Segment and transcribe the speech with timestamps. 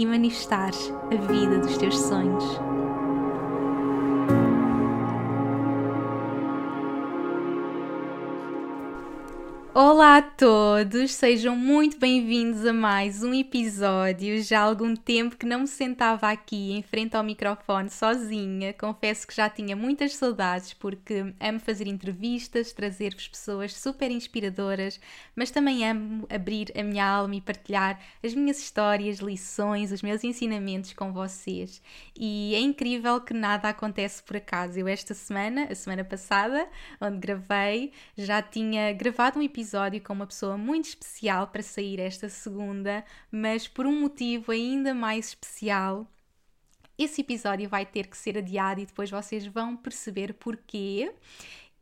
[0.00, 2.69] e manifestares a vida dos teus sonhos.
[9.82, 14.42] Olá a todos, sejam muito bem-vindos a mais um episódio.
[14.42, 18.74] Já há algum tempo que não me sentava aqui em frente ao microfone sozinha.
[18.74, 25.00] Confesso que já tinha muitas saudades porque amo fazer entrevistas, trazer-vos pessoas super inspiradoras,
[25.34, 30.22] mas também amo abrir a minha alma e partilhar as minhas histórias, lições, os meus
[30.22, 31.80] ensinamentos com vocês.
[32.14, 34.78] E é incrível que nada acontece por acaso.
[34.78, 36.68] Eu esta semana, a semana passada,
[37.00, 42.00] onde gravei, já tinha gravado um episódio episódio com uma pessoa muito especial para sair
[42.00, 46.10] esta segunda, mas por um motivo ainda mais especial.
[46.98, 51.14] Esse episódio vai ter que ser adiado e depois vocês vão perceber porquê.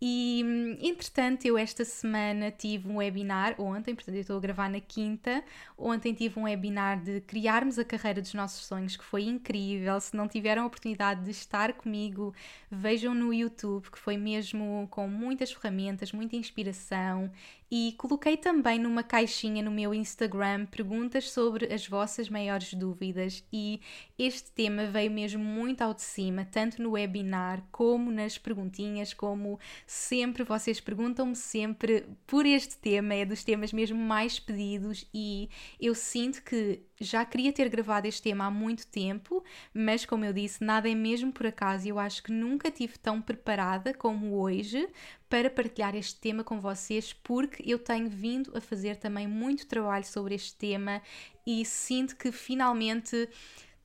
[0.00, 4.80] E entretanto, eu esta semana tive um webinar, ontem, portanto, eu estou a gravar na
[4.80, 5.42] quinta.
[5.76, 10.00] Ontem tive um webinar de criarmos a carreira dos nossos sonhos, que foi incrível.
[10.00, 12.32] Se não tiveram a oportunidade de estar comigo,
[12.70, 17.28] vejam no YouTube, que foi mesmo com muitas ferramentas, muita inspiração
[17.70, 23.44] e coloquei também numa caixinha no meu Instagram perguntas sobre as vossas maiores dúvidas.
[23.52, 23.80] E
[24.18, 29.58] este tema veio mesmo muito ao de cima, tanto no webinar como nas perguntinhas, como
[29.86, 35.94] sempre vocês perguntam-me sempre por este tema, é dos temas mesmo mais pedidos e eu
[35.94, 40.62] sinto que já queria ter gravado este tema há muito tempo, mas como eu disse,
[40.62, 44.88] nada é mesmo por acaso e eu acho que nunca tive tão preparada como hoje
[45.28, 50.04] para partilhar este tema com vocês, porque eu tenho vindo a fazer também muito trabalho
[50.04, 51.02] sobre este tema
[51.46, 53.28] e sinto que finalmente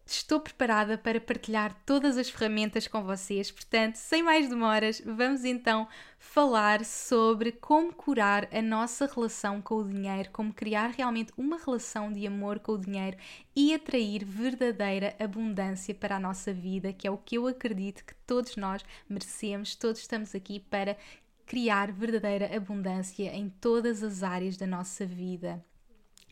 [0.05, 5.87] Estou preparada para partilhar todas as ferramentas com vocês, portanto, sem mais demoras, vamos então
[6.19, 12.11] falar sobre como curar a nossa relação com o dinheiro, como criar realmente uma relação
[12.11, 13.15] de amor com o dinheiro
[13.55, 18.13] e atrair verdadeira abundância para a nossa vida, que é o que eu acredito que
[18.27, 20.97] todos nós merecemos, todos estamos aqui para
[21.45, 25.63] criar verdadeira abundância em todas as áreas da nossa vida.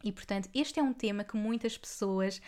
[0.04, 2.42] E portanto, este é um tema que muitas pessoas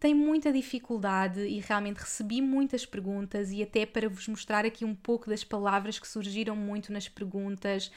[0.00, 4.94] tem muita dificuldade e realmente recebi muitas perguntas e até para vos mostrar aqui um
[4.94, 7.92] pouco das palavras que surgiram muito nas perguntas,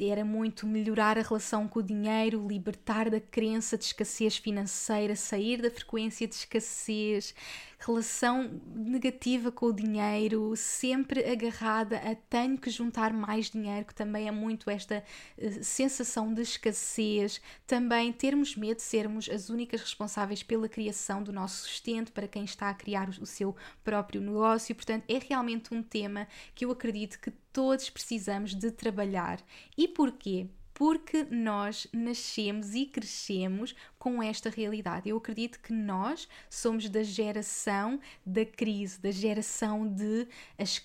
[0.00, 5.60] era muito melhorar a relação com o dinheiro, libertar da crença de escassez financeira, sair
[5.60, 7.34] da frequência de escassez,
[7.84, 14.28] relação negativa com o dinheiro, sempre agarrada a tenho que juntar mais dinheiro, que também
[14.28, 15.02] é muito esta
[15.38, 21.32] uh, sensação de escassez, também termos medo de sermos as únicas responsáveis pela criação do
[21.32, 24.74] nosso sustento para quem está a criar o, o seu próprio negócio.
[24.74, 29.40] Portanto, é realmente um tema que eu acredito que todos precisamos de trabalhar.
[29.76, 30.48] E porquê?
[30.74, 35.08] porque nós nascemos e crescemos com esta realidade.
[35.08, 40.26] Eu acredito que nós somos da geração da crise, da geração de,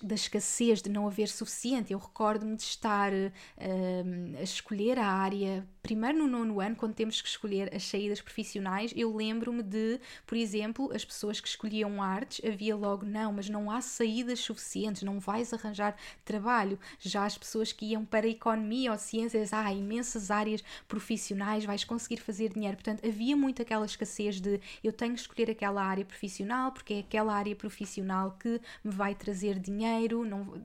[0.04, 1.92] da escassez, de não haver suficiente.
[1.92, 7.20] Eu recordo-me de estar uh, a escolher a área, primeiro no nono ano, quando temos
[7.20, 12.40] que escolher as saídas profissionais, eu lembro-me de, por exemplo, as pessoas que escolhiam artes,
[12.48, 16.78] havia logo, não, mas não há saídas suficientes, não vais arranjar trabalho.
[17.00, 21.82] Já as pessoas que iam para a economia ou ciências, há imensas áreas profissionais, vais
[21.82, 22.76] conseguir fazer dinheiro.
[22.76, 26.98] Portanto, havia muito aquela escassez de eu tenho que escolher aquela área profissional porque é
[27.00, 30.62] aquela área profissional que me vai trazer dinheiro, não,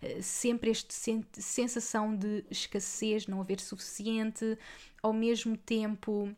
[0.00, 0.92] eh, sempre esta
[1.32, 4.58] sensação de escassez, não haver suficiente,
[5.02, 6.34] ao mesmo tempo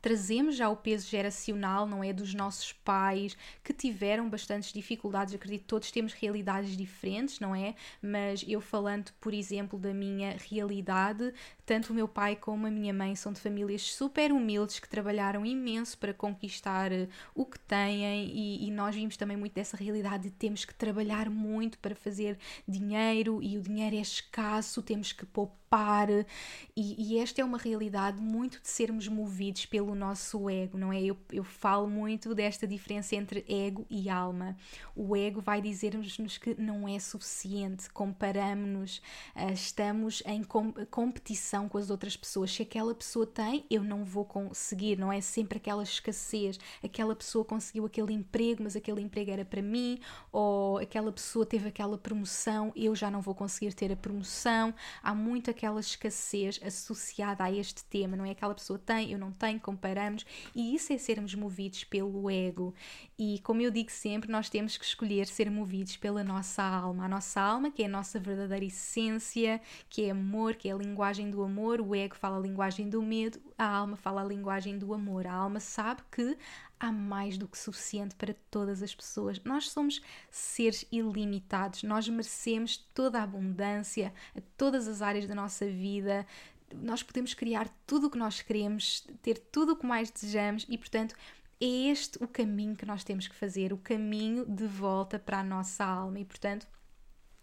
[0.00, 2.12] trazemos já o peso geracional, não é?
[2.12, 5.34] Dos nossos pais que tiveram bastantes dificuldades.
[5.34, 7.74] Acredito que todos temos realidades diferentes, não é?
[8.02, 11.32] Mas eu falando, por exemplo, da minha realidade,
[11.64, 15.44] tanto o meu pai como a minha mãe são de famílias super humildes que trabalharam
[15.46, 20.24] imenso para conquistar eh, o que têm e, e nós vimos também muito dessa realidade
[20.24, 25.24] de temos que trabalhar muito para fazer dinheiro e o dinheiro é escasso, temos que
[25.26, 26.08] poupar culpar.
[26.76, 31.00] E, e, esta é uma realidade muito de sermos movidos pelo nosso ego, não é?
[31.00, 34.56] Eu, eu falo muito desta diferença entre ego e alma.
[34.96, 38.98] O ego vai dizer-nos que não é suficiente, comparamos-nos,
[39.36, 42.52] uh, estamos em com competição com as outras pessoas.
[42.52, 46.58] Se aquela pessoa tem, eu não vou conseguir, não é sempre aquela escassez.
[46.82, 50.00] Aquela pessoa conseguiu aquele emprego, mas aquele emprego era para mim,
[50.32, 54.74] ou aquela pessoa teve aquela promoção, eu já não vou conseguir ter a promoção.
[55.02, 58.30] Há muito aquela escassez associada a este tema, não é?
[58.30, 60.24] Aquela pessoa tem, eu não tenho, comparamos,
[60.54, 62.74] e isso é sermos movidos pelo ego.
[63.18, 67.08] E como eu digo sempre, nós temos que escolher ser movidos pela nossa alma, a
[67.08, 69.60] nossa alma, que é a nossa verdadeira essência,
[69.90, 73.02] que é amor, que é a linguagem do amor, o ego fala a linguagem do
[73.02, 75.26] medo, a alma fala a linguagem do amor.
[75.26, 76.38] A alma sabe que
[76.80, 79.38] há mais do que suficiente para todas as pessoas.
[79.44, 80.00] Nós somos
[80.30, 84.12] seres ilimitados, nós merecemos toda a abundância,
[84.56, 86.26] todas as áreas da nossa vida.
[86.74, 90.78] Nós podemos criar tudo o que nós queremos, ter tudo o que mais desejamos e,
[90.78, 91.14] portanto,
[91.60, 95.44] é este o caminho que nós temos que fazer, o caminho de volta para a
[95.44, 96.18] nossa alma.
[96.18, 96.66] E, portanto,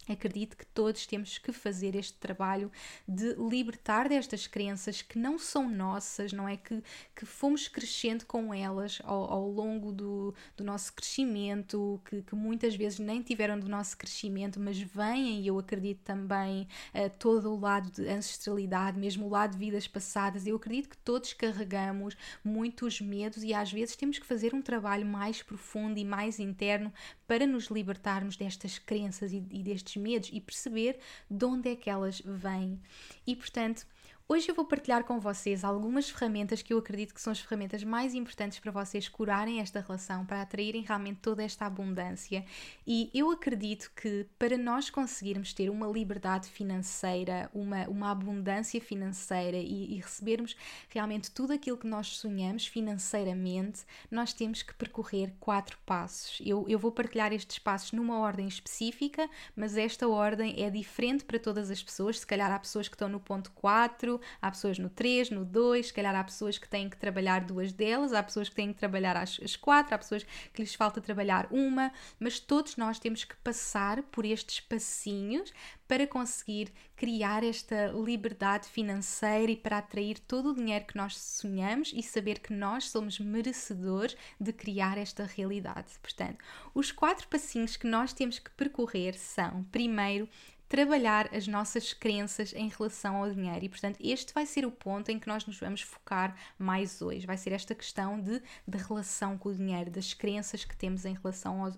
[0.08, 2.72] Acredito que todos temos que fazer este trabalho
[3.08, 6.56] de libertar destas crenças que não são nossas, não é?
[6.56, 6.82] Que,
[7.16, 12.76] que fomos crescendo com elas ao, ao longo do, do nosso crescimento, que, que, muitas
[12.76, 17.60] vezes nem tiveram do nosso crescimento, mas vêm, e eu acredito também, uh, todo o
[17.60, 20.48] lado de ancestralidade, mesmo o lado de vidas passadas.
[20.48, 25.06] Eu acredito que todos carregamos muitos medos e às vezes temos que fazer um trabalho
[25.06, 26.94] mais profundo e mais interno
[27.28, 31.00] para nos libertarmos destas crenças e, e destes medos e perceber
[31.30, 32.80] de onde é que elas vêm.
[33.26, 33.86] E portanto,
[34.30, 37.82] Hoje eu vou partilhar com vocês algumas ferramentas que eu acredito que são as ferramentas
[37.82, 42.44] mais importantes para vocês curarem esta relação, para atraírem realmente toda esta abundância.
[42.86, 49.56] E eu acredito que para nós conseguirmos ter uma liberdade financeira, uma, uma abundância financeira
[49.56, 50.58] e, e recebermos
[50.90, 56.42] realmente tudo aquilo que nós sonhamos financeiramente, nós temos que percorrer quatro passos.
[56.46, 61.40] Eu, eu vou partilhar estes passos numa ordem específica, mas esta ordem é diferente para
[61.40, 62.20] todas as pessoas.
[62.20, 65.88] Se calhar há pessoas que estão no ponto 4 há pessoas no 3, no 2,
[65.88, 68.80] se calhar há pessoas que têm que trabalhar duas delas, há pessoas que têm que
[68.80, 73.24] trabalhar as, as quatro, há pessoas que lhes falta trabalhar uma, mas todos nós temos
[73.24, 75.54] que passar por estes passinhos
[75.88, 81.94] para conseguir criar esta liberdade financeira e para atrair todo o dinheiro que nós sonhamos
[81.96, 85.94] e saber que nós somos merecedores de criar esta realidade.
[86.02, 86.44] Portanto,
[86.74, 90.28] os quatro passinhos que nós temos que percorrer são, primeiro,
[90.68, 93.66] trabalhar as nossas crenças em relação ao dinheiro.
[93.66, 97.26] E, portanto, este vai ser o ponto em que nós nos vamos focar mais hoje.
[97.26, 101.14] Vai ser esta questão de, de relação com o dinheiro, das crenças que temos em
[101.14, 101.74] relação ao,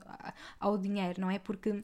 [0.60, 1.38] ao dinheiro, não é?
[1.38, 1.84] Porque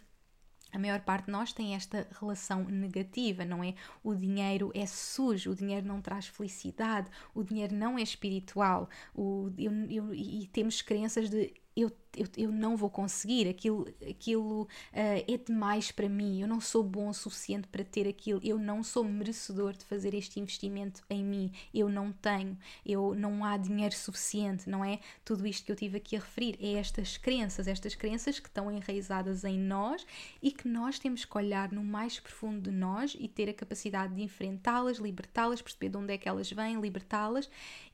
[0.75, 3.75] a maior parte de nós tem esta relação negativa, não é?
[4.03, 9.49] O dinheiro é sujo, o dinheiro não traz felicidade, o dinheiro não é espiritual, o,
[9.57, 14.67] eu, eu, e temos crenças de eu eu, eu não vou conseguir, aquilo, aquilo uh,
[14.93, 18.83] é demais para mim, eu não sou bom o suficiente para ter aquilo, eu não
[18.83, 23.95] sou merecedor de fazer este investimento em mim, eu não tenho, eu não há dinheiro
[23.95, 24.99] suficiente, não é?
[25.23, 28.71] Tudo isto que eu tive aqui a referir é estas crenças, estas crenças que estão
[28.71, 30.05] enraizadas em nós
[30.41, 34.15] e que nós temos que olhar no mais profundo de nós e ter a capacidade
[34.15, 37.49] de enfrentá-las, libertá-las, perceber de onde é que elas vêm, libertá-las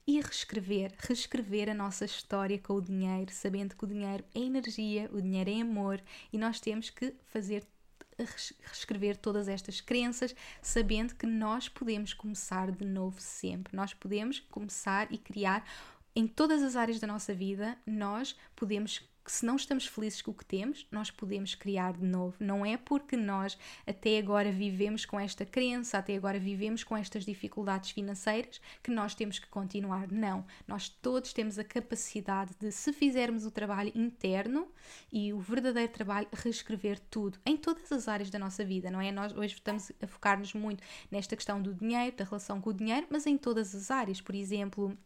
[0.08, 5.10] e reescrever, reescrever a nossa história com o dinheiro, sabendo que o dinheiro é energia,
[5.14, 6.02] o dinheiro é amor
[6.32, 7.66] e nós temos que fazer
[8.18, 13.76] reescrever todas estas crenças, sabendo que nós podemos começar de novo sempre.
[13.76, 15.66] Nós podemos começar e criar
[16.16, 20.32] em todas as áreas da nossa vida, nós podemos que se não estamos felizes com
[20.32, 22.36] o que temos, nós podemos criar de novo.
[22.40, 27.24] Não é porque nós até agora vivemos com esta crença, até agora vivemos com estas
[27.24, 30.12] dificuldades financeiras, que nós temos que continuar.
[30.12, 30.46] Não.
[30.68, 34.68] Nós todos temos a capacidade de, se fizermos o trabalho interno
[35.12, 39.12] e o verdadeiro trabalho, reescrever tudo, em todas as áreas da nossa vida, não é?
[39.12, 43.08] Nós hoje estamos a focar-nos muito nesta questão do dinheiro, da relação com o dinheiro,
[43.10, 44.20] mas em todas as áreas.
[44.20, 44.98] Por exemplo,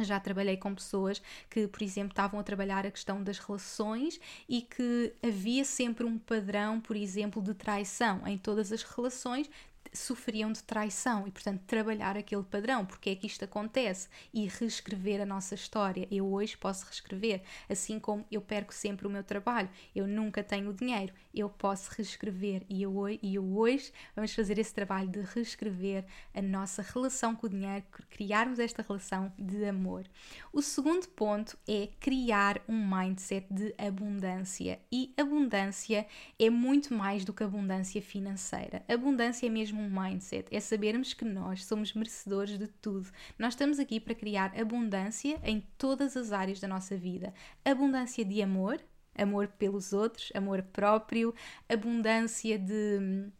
[0.00, 4.18] já trabalhei com pessoas que, por exemplo, estavam a trabalhar a questão das relações
[4.48, 8.26] e que havia sempre um padrão, por exemplo, de traição.
[8.26, 9.50] Em todas as relações,
[9.92, 14.08] sofriam de traição e, portanto, trabalhar aquele padrão, porque é que isto acontece?
[14.32, 16.08] E reescrever a nossa história.
[16.10, 20.72] Eu hoje posso reescrever, assim como eu perco sempre o meu trabalho, eu nunca tenho
[20.72, 26.04] dinheiro, eu posso reescrever e eu, e eu hoje vamos fazer esse trabalho de reescrever
[26.34, 30.04] a nossa relação com o dinheiro, criarmos esta relação de amor.
[30.52, 36.06] O segundo ponto é criar um mindset de abundância e abundância
[36.38, 38.84] é muito mais do que abundância financeira.
[38.88, 43.08] Abundância é mesmo um mindset, é sabermos que nós somos merecedores de tudo.
[43.38, 47.32] Nós estamos aqui para criar abundância em todas as áreas da nossa vida.
[47.64, 48.80] Abundância de amor,
[49.16, 51.34] amor pelos outros, amor próprio,
[51.68, 53.30] abundância de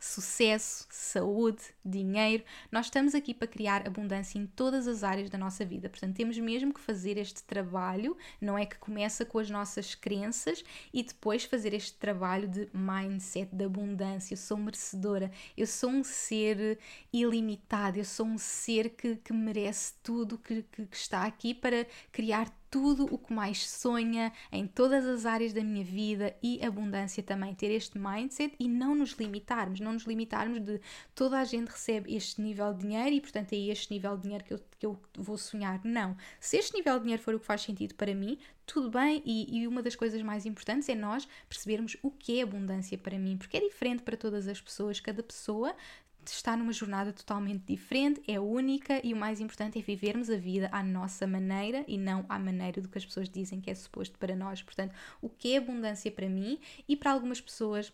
[0.00, 2.44] sucesso, saúde, dinheiro.
[2.70, 5.88] Nós estamos aqui para criar abundância em todas as áreas da nossa vida.
[5.88, 10.64] Portanto, temos mesmo que fazer este trabalho, não é que começa com as nossas crenças
[10.92, 14.34] e depois fazer este trabalho de mindset, de abundância.
[14.34, 16.78] Eu sou merecedora, eu sou um ser
[17.12, 21.86] ilimitado, eu sou um ser que, que merece tudo que, que, que está aqui para
[22.12, 27.22] criar tudo o que mais sonha em todas as áreas da minha vida e abundância
[27.22, 27.54] também.
[27.54, 30.80] Ter este mindset e não nos limitarmos, não nos limitarmos de
[31.14, 34.44] toda a gente recebe este nível de dinheiro e, portanto, é este nível de dinheiro
[34.44, 35.80] que eu, que eu vou sonhar.
[35.84, 36.16] Não.
[36.40, 39.22] Se este nível de dinheiro for o que faz sentido para mim, tudo bem.
[39.24, 43.18] E, e uma das coisas mais importantes é nós percebermos o que é abundância para
[43.18, 45.00] mim, porque é diferente para todas as pessoas.
[45.00, 45.74] Cada pessoa
[46.32, 50.68] está numa jornada totalmente diferente, é única e o mais importante é vivermos a vida
[50.72, 54.18] à nossa maneira e não à maneira do que as pessoas dizem que é suposto
[54.18, 54.62] para nós.
[54.62, 56.58] Portanto, o que é abundância para mim
[56.88, 57.92] e para algumas pessoas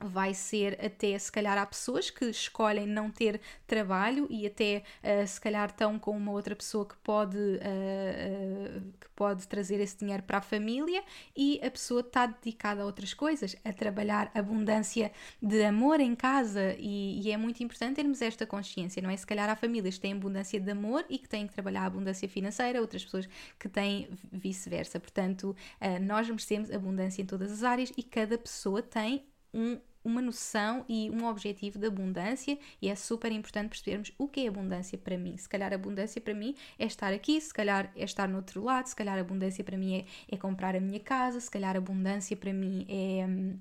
[0.00, 5.26] vai ser até se calhar há pessoas que escolhem não ter trabalho e até uh,
[5.26, 9.98] se calhar estão com uma outra pessoa que pode uh, uh, que pode trazer esse
[9.98, 11.02] dinheiro para a família
[11.36, 16.74] e a pessoa está dedicada a outras coisas a trabalhar abundância de amor em casa
[16.78, 19.16] e, e, é muito importante termos esta consciência não é?
[19.16, 21.86] Se calhar há famílias que têm abundância de amor e que têm que trabalhar a
[21.86, 23.28] abundância financeira outras pessoas
[23.58, 24.98] que têm vice-versa.
[24.98, 25.54] Portanto
[26.00, 31.10] nós merecemos abundância em todas as áreas e cada pessoa tem um uma noção e
[31.10, 35.36] um objetivo de abundância e é super importante percebermos o que é abundância para mim.
[35.36, 38.86] Se calhar abundância para mim é estar aqui, se calhar é estar no outro lado,
[38.86, 42.52] se calhar abundância para mim é, é comprar a minha casa, se calhar abundância para
[42.52, 43.58] mim é hum,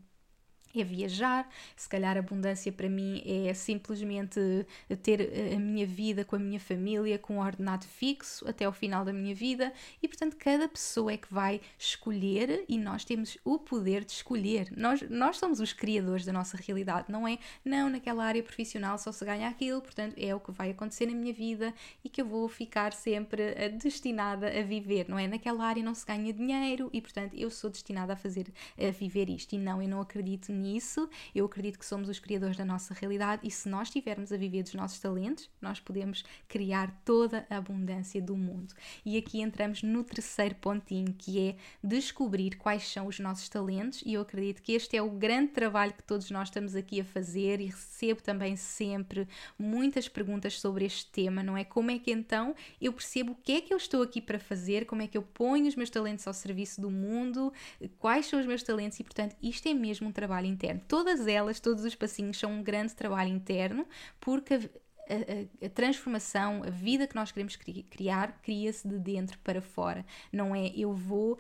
[0.76, 4.40] é viajar, se calhar abundância para mim é simplesmente
[5.02, 9.04] ter a minha vida com a minha família com um ordenado fixo até ao final
[9.04, 13.58] da minha vida e portanto cada pessoa é que vai escolher e nós temos o
[13.58, 14.72] poder de escolher.
[14.76, 17.40] Nós, nós somos os criadores da nossa realidade, não é?
[17.64, 21.14] Não, naquela área profissional só se ganha aquilo, portanto é o que vai acontecer na
[21.14, 21.74] minha vida
[22.04, 25.28] e que eu vou ficar sempre eh, destinada a viver, não é?
[25.28, 28.48] Naquela área não se ganha dinheiro e portanto eu sou destinada a fazer,
[28.78, 31.10] a viver isto e não, eu não acredito nisso.
[31.34, 34.64] Eu acredito que somos os criadores da nossa realidade e se nós estivermos a viver
[34.64, 38.74] dos nossos talentos, nós podemos criar toda a abundância do mundo.
[39.06, 44.14] E aqui entramos no terceiro pontinho, que é descobrir quais são os nossos talentos, e
[44.14, 47.62] eu acredito que este é o grande trabalho que todos nós estamos aqui a fazer
[47.62, 51.64] e recebo também sempre muitas perguntas sobre este tema, não é?
[51.64, 54.86] Como é que então eu percebo o que é que eu estou aqui para fazer,
[54.86, 57.54] como é que eu ponho os meus talentos ao serviço do mundo,
[57.98, 60.82] quais são os meus talentos e, portanto, isto é mesmo um trabalho interno.
[60.88, 63.86] Todas elas, todos os passinhos são um grande trabalho interno,
[64.20, 64.70] porque
[65.10, 70.06] a, a, a, transformação, a vida que nós queremos criar, cria-se de dentro para fora.
[70.32, 71.38] Não é eu vou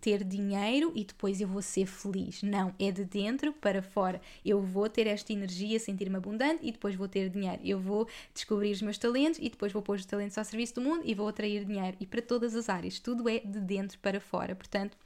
[0.00, 2.42] ter dinheiro e depois eu vou ser feliz.
[2.42, 4.20] Não, é de dentro para fora.
[4.44, 7.60] Eu vou ter esta energia, sentir-me abundante e depois vou ter dinheiro.
[7.62, 10.80] Eu vou descobrir os meus talentos e depois vou pôr os talentos ao serviço do
[10.80, 11.96] mundo e vou atrair dinheiro.
[12.00, 14.54] E para todas as áreas, tudo é de dentro para fora.
[14.54, 14.96] Portanto,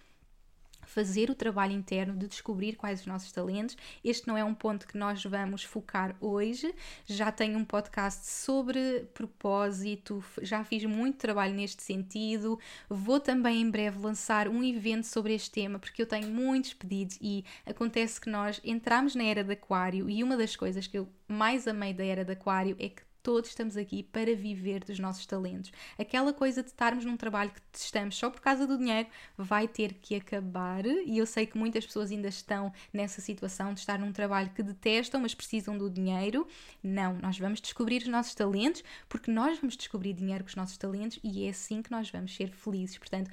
[0.86, 3.76] fazer o trabalho interno de descobrir quais os nossos talentos.
[4.02, 6.74] Este não é um ponto que nós vamos focar hoje.
[7.06, 12.58] Já tenho um podcast sobre propósito, já fiz muito trabalho neste sentido.
[12.88, 17.18] Vou também em breve lançar um evento sobre este tema, porque eu tenho muitos pedidos
[17.20, 21.08] e acontece que nós entramos na era de Aquário e uma das coisas que eu
[21.26, 25.24] mais amei da era de Aquário é que todos estamos aqui para viver dos nossos
[25.24, 25.72] talentos.
[25.98, 29.94] Aquela coisa de estarmos num trabalho que estamos só por causa do dinheiro vai ter
[29.94, 30.84] que acabar.
[30.84, 34.62] E eu sei que muitas pessoas ainda estão nessa situação de estar num trabalho que
[34.62, 36.46] detestam, mas precisam do dinheiro.
[36.82, 40.76] Não, nós vamos descobrir os nossos talentos porque nós vamos descobrir dinheiro com os nossos
[40.76, 42.98] talentos e é assim que nós vamos ser felizes.
[42.98, 43.30] Portanto,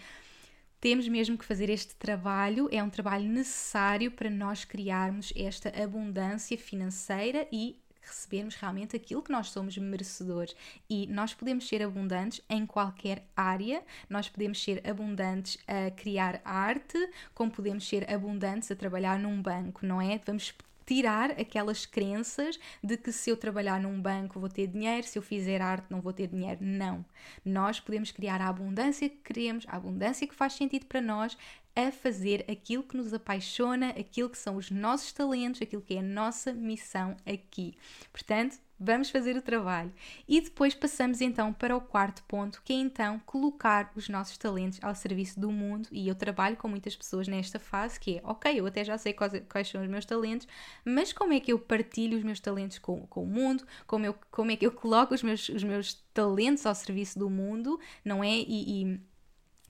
[0.79, 6.57] temos mesmo que fazer este trabalho, é um trabalho necessário para nós criarmos esta abundância
[6.57, 10.55] financeira e recebermos realmente aquilo que nós somos merecedores.
[10.89, 16.97] E nós podemos ser abundantes em qualquer área, nós podemos ser abundantes a criar arte,
[17.33, 20.19] como podemos ser abundantes a trabalhar num banco, não é?
[20.25, 20.53] Vamos
[20.85, 25.21] tirar aquelas crenças de que se eu trabalhar num banco vou ter dinheiro, se eu
[25.21, 26.59] fizer arte não vou ter dinheiro.
[26.61, 27.05] Não.
[27.45, 31.37] Nós podemos criar a abundância que queremos, a abundância que faz sentido para nós,
[31.75, 35.99] a fazer aquilo que nos apaixona, aquilo que são os nossos talentos, aquilo que é
[35.99, 37.75] a nossa missão aqui.
[38.11, 39.93] Portanto, vamos fazer o trabalho.
[40.27, 44.79] E depois passamos então para o quarto ponto, que é então colocar os nossos talentos
[44.81, 45.87] ao serviço do mundo.
[45.91, 49.13] E eu trabalho com muitas pessoas nesta fase, que é, ok, eu até já sei
[49.13, 50.47] quais, quais são os meus talentos,
[50.83, 53.63] mas como é que eu partilho os meus talentos com, com o mundo?
[53.85, 57.29] Como, eu, como é que eu coloco os meus, os meus talentos ao serviço do
[57.29, 58.31] mundo, não é?
[58.31, 59.10] e, e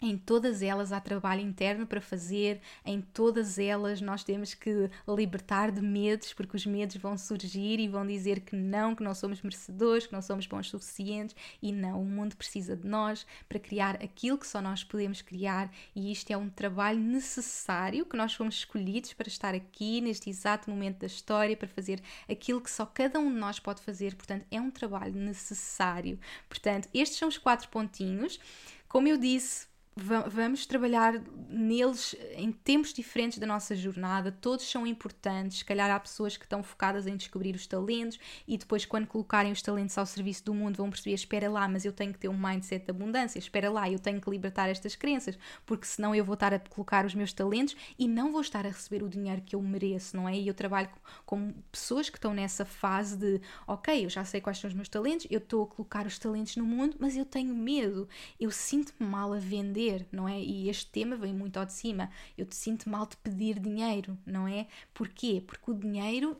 [0.01, 5.71] em todas elas há trabalho interno para fazer, em todas elas nós temos que libertar
[5.71, 9.41] de medos, porque os medos vão surgir e vão dizer que não, que não somos
[9.41, 13.95] merecedores, que não somos bons suficientes e não, o mundo precisa de nós para criar
[13.95, 18.55] aquilo que só nós podemos criar e isto é um trabalho necessário que nós fomos
[18.55, 23.19] escolhidos para estar aqui neste exato momento da história, para fazer aquilo que só cada
[23.19, 26.19] um de nós pode fazer, portanto é um trabalho necessário.
[26.49, 28.39] Portanto, estes são os quatro pontinhos.
[28.87, 35.59] Como eu disse, vamos trabalhar neles em tempos diferentes da nossa jornada, todos são importantes.
[35.59, 38.17] Se calhar há pessoas que estão focadas em descobrir os talentos
[38.47, 41.83] e depois, quando colocarem os talentos ao serviço do mundo, vão perceber: espera lá, mas
[41.83, 44.95] eu tenho que ter um mindset de abundância, espera lá, eu tenho que libertar estas
[44.95, 48.65] crenças, porque senão eu vou estar a colocar os meus talentos e não vou estar
[48.65, 50.35] a receber o dinheiro que eu mereço, não é?
[50.37, 50.89] E eu trabalho
[51.25, 54.87] com pessoas que estão nessa fase de: ok, eu já sei quais são os meus
[54.87, 58.07] talentos, eu estou a colocar os talentos no mundo, mas eu tenho medo,
[58.39, 59.81] eu sinto-me mal a vender
[60.11, 60.39] não é?
[60.39, 62.09] E este tema vem muito ao de cima.
[62.37, 64.67] Eu te sinto mal de pedir dinheiro, não é?
[64.93, 65.43] Porquê?
[65.45, 66.37] Porque o dinheiro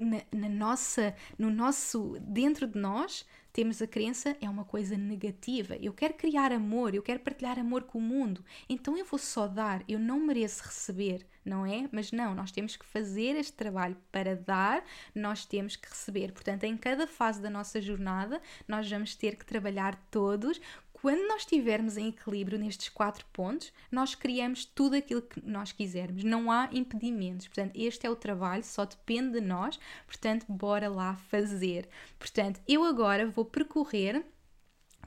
[0.00, 5.76] na, na, nossa, no nosso, dentro de nós, temos a crença é uma coisa negativa.
[5.76, 8.44] Eu quero criar amor, eu quero partilhar amor com o mundo.
[8.68, 11.88] Então eu vou só dar, eu não mereço receber, não é?
[11.92, 14.84] Mas não, nós temos que fazer este trabalho para dar,
[15.14, 16.32] nós temos que receber.
[16.32, 20.60] Portanto, em cada fase da nossa jornada, nós vamos ter que trabalhar todos
[21.04, 26.24] quando nós estivermos em equilíbrio nestes quatro pontos, nós criamos tudo aquilo que nós quisermos,
[26.24, 27.46] não há impedimentos.
[27.46, 31.90] Portanto, este é o trabalho, só depende de nós, portanto, bora lá fazer.
[32.18, 34.24] Portanto, eu agora vou percorrer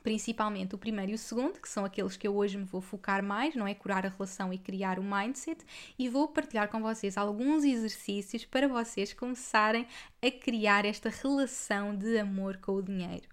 [0.03, 3.23] principalmente o primeiro e o segundo, que são aqueles que eu hoje me vou focar
[3.23, 3.73] mais, não é?
[3.73, 5.65] Curar a relação e criar o mindset,
[5.97, 9.87] e vou partilhar com vocês alguns exercícios para vocês começarem
[10.21, 13.27] a criar esta relação de amor com o dinheiro.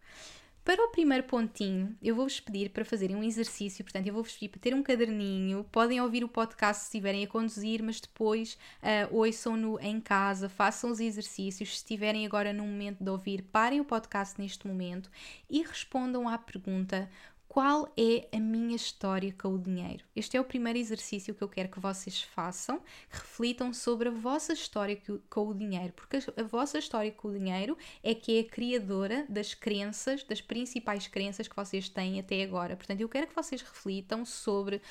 [0.65, 4.49] Para o primeiro pontinho, eu vou-vos pedir para fazerem um exercício, portanto, eu vou-vos pedir
[4.49, 9.15] para ter um caderninho, podem ouvir o podcast se estiverem a conduzir, mas depois uh,
[9.15, 11.69] ouçam-no em casa, façam os exercícios.
[11.69, 15.11] Se estiverem agora no momento de ouvir, parem o podcast neste momento
[15.51, 17.11] e respondam à pergunta:
[17.55, 20.05] qual é a minha história com o dinheiro?
[20.17, 24.53] Este é o primeiro exercício que eu quero que vocês façam, reflitam sobre a vossa
[24.53, 25.01] história
[25.31, 29.25] com o dinheiro, porque a vossa história com o dinheiro é que é a criadora
[29.29, 32.75] das crenças, das principais crenças que vocês têm até agora.
[32.75, 34.83] Portanto, eu quero que vocês reflitam sobre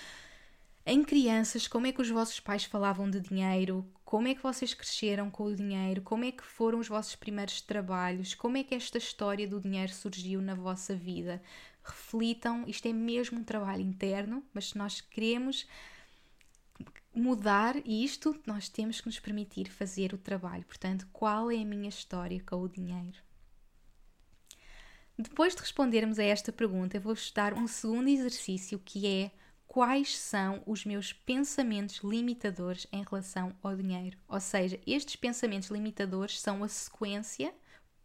[0.85, 3.85] em crianças, como é que os vossos pais falavam de dinheiro?
[4.05, 6.01] Como é que vocês cresceram com o dinheiro?
[6.01, 8.33] Como é que foram os vossos primeiros trabalhos?
[8.33, 11.41] Como é que esta história do dinheiro surgiu na vossa vida?
[11.83, 15.67] Reflitam, isto é mesmo um trabalho interno, mas se nós queremos
[17.13, 20.65] mudar isto, nós temos que nos permitir fazer o trabalho.
[20.65, 23.17] Portanto, qual é a minha história com o dinheiro?
[25.17, 29.31] Depois de respondermos a esta pergunta, eu vou-vos dar um segundo exercício que é
[29.67, 34.17] quais são os meus pensamentos limitadores em relação ao dinheiro.
[34.27, 37.53] Ou seja, estes pensamentos limitadores são a sequência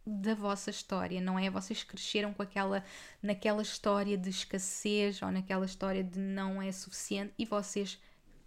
[0.09, 1.49] da vossa história, não é?
[1.49, 2.83] Vocês cresceram com aquela
[3.21, 7.99] naquela história de escassez ou naquela história de não é suficiente e vocês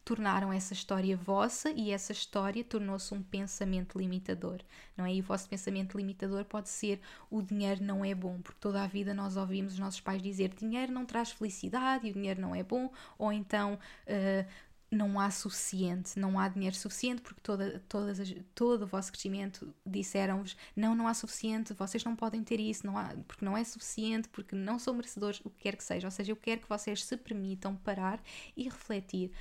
[0.04, 4.60] tornaram essa história vossa e essa história tornou-se um pensamento limitador,
[4.96, 5.14] não é?
[5.14, 8.86] E o vosso pensamento limitador pode ser o dinheiro não é bom, porque toda a
[8.86, 12.54] vida nós ouvimos os nossos pais dizer dinheiro não traz felicidade e o dinheiro não
[12.54, 14.46] é bom, ou então uh,
[14.92, 19.74] não há suficiente, não há dinheiro suficiente, porque toda, todas as, todo o vosso crescimento
[19.84, 23.64] disseram-vos: não, não há suficiente, vocês não podem ter isso, não há, porque não é
[23.64, 26.06] suficiente, porque não são merecedores, o que quer que seja.
[26.06, 28.22] Ou seja, eu quero que vocês se permitam parar
[28.56, 29.32] e refletir: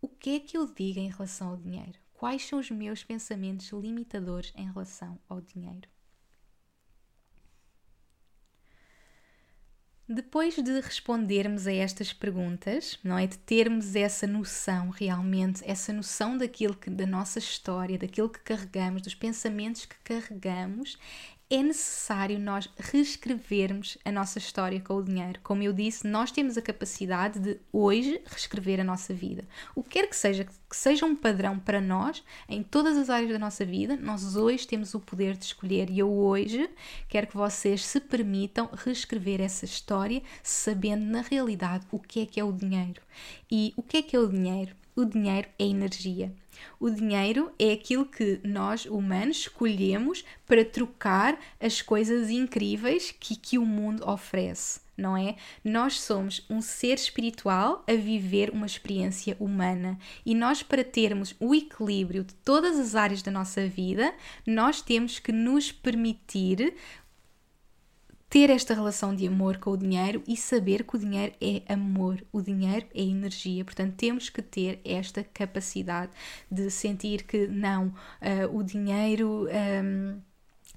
[0.00, 1.98] o que é que eu digo em relação ao dinheiro?
[2.14, 5.88] Quais são os meus pensamentos limitadores em relação ao dinheiro?
[10.08, 16.36] Depois de respondermos a estas perguntas, não é de termos essa noção realmente, essa noção
[16.36, 20.98] daquilo que da nossa história, daquilo que carregamos, dos pensamentos que carregamos,
[21.52, 25.38] é necessário nós reescrevermos a nossa história com o dinheiro.
[25.42, 29.44] Como eu disse, nós temos a capacidade de hoje reescrever a nossa vida.
[29.74, 33.32] O que quer que seja, que seja um padrão para nós, em todas as áreas
[33.32, 35.90] da nossa vida, nós hoje temos o poder de escolher.
[35.90, 36.70] E eu hoje
[37.06, 42.40] quero que vocês se permitam reescrever essa história, sabendo na realidade o que é que
[42.40, 43.02] é o dinheiro.
[43.50, 44.74] E o que é que é o dinheiro?
[44.96, 46.32] O dinheiro é energia.
[46.78, 53.58] O dinheiro é aquilo que nós, humanos, escolhemos para trocar as coisas incríveis que, que
[53.58, 55.36] o mundo oferece, não é?
[55.64, 61.54] Nós somos um ser espiritual a viver uma experiência humana e nós, para termos o
[61.54, 64.14] equilíbrio de todas as áreas da nossa vida,
[64.46, 66.74] nós temos que nos permitir
[68.32, 72.24] ter esta relação de amor com o dinheiro e saber que o dinheiro é amor,
[72.32, 73.62] o dinheiro é energia.
[73.62, 76.12] Portanto, temos que ter esta capacidade
[76.50, 79.46] de sentir que não, uh, o dinheiro.
[79.84, 80.18] Um,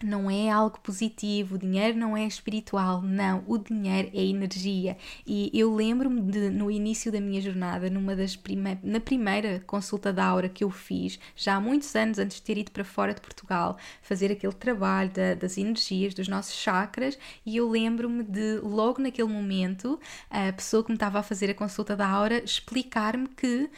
[0.04, 4.98] não é algo positivo, o dinheiro não é espiritual, não, o dinheiro é energia.
[5.26, 10.12] E eu lembro-me de, no início da minha jornada, numa das prime na primeira consulta
[10.12, 13.14] da aura que eu fiz, já há muitos anos antes de ter ido para fora
[13.14, 18.60] de Portugal, fazer aquele trabalho da, das energias, dos nossos chakras, e eu lembro-me de,
[18.62, 23.28] logo naquele momento, a pessoa que me estava a fazer a consulta da aura explicar-me
[23.30, 23.70] que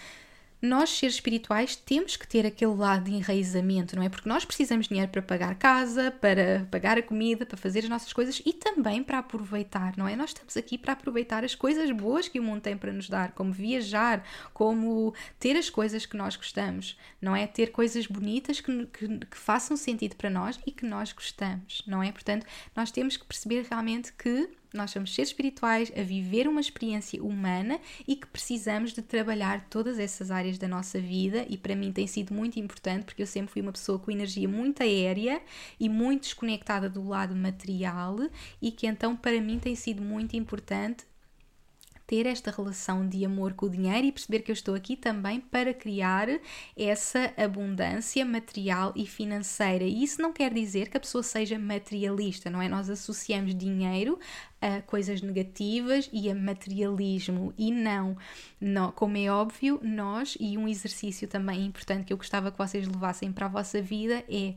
[0.62, 4.10] nós, seres espirituais, temos que ter aquele lado de enraizamento, não é?
[4.10, 7.90] Porque nós precisamos de dinheiro para pagar casa, para pagar a comida, para fazer as
[7.90, 10.16] nossas coisas e também para aproveitar, não é?
[10.16, 13.34] Nós estamos aqui para aproveitar as coisas boas que o mundo tem para nos dar,
[13.34, 17.46] como viajar, como ter as coisas que nós gostamos, não é?
[17.46, 22.02] Ter coisas bonitas que, que, que façam sentido para nós e que nós gostamos, não
[22.02, 22.12] é?
[22.12, 27.24] Portanto, nós temos que perceber realmente que nós somos seres espirituais a viver uma experiência
[27.24, 31.92] humana e que precisamos de trabalhar todas essas áreas da nossa vida e para mim
[31.92, 35.42] tem sido muito importante porque eu sempre fui uma pessoa com energia muito aérea
[35.80, 38.18] e muito desconectada do lado material
[38.62, 41.07] e que então para mim tem sido muito importante
[42.08, 45.42] ter esta relação de amor com o dinheiro e perceber que eu estou aqui também
[45.42, 46.30] para criar
[46.76, 49.84] essa abundância material e financeira.
[49.84, 52.70] E isso não quer dizer que a pessoa seja materialista, não é?
[52.70, 54.18] Nós associamos dinheiro
[54.62, 58.18] a coisas negativas e a materialismo e não,
[58.60, 62.88] não como é óbvio, nós e um exercício também importante que eu gostava que vocês
[62.88, 64.56] levassem para a vossa vida é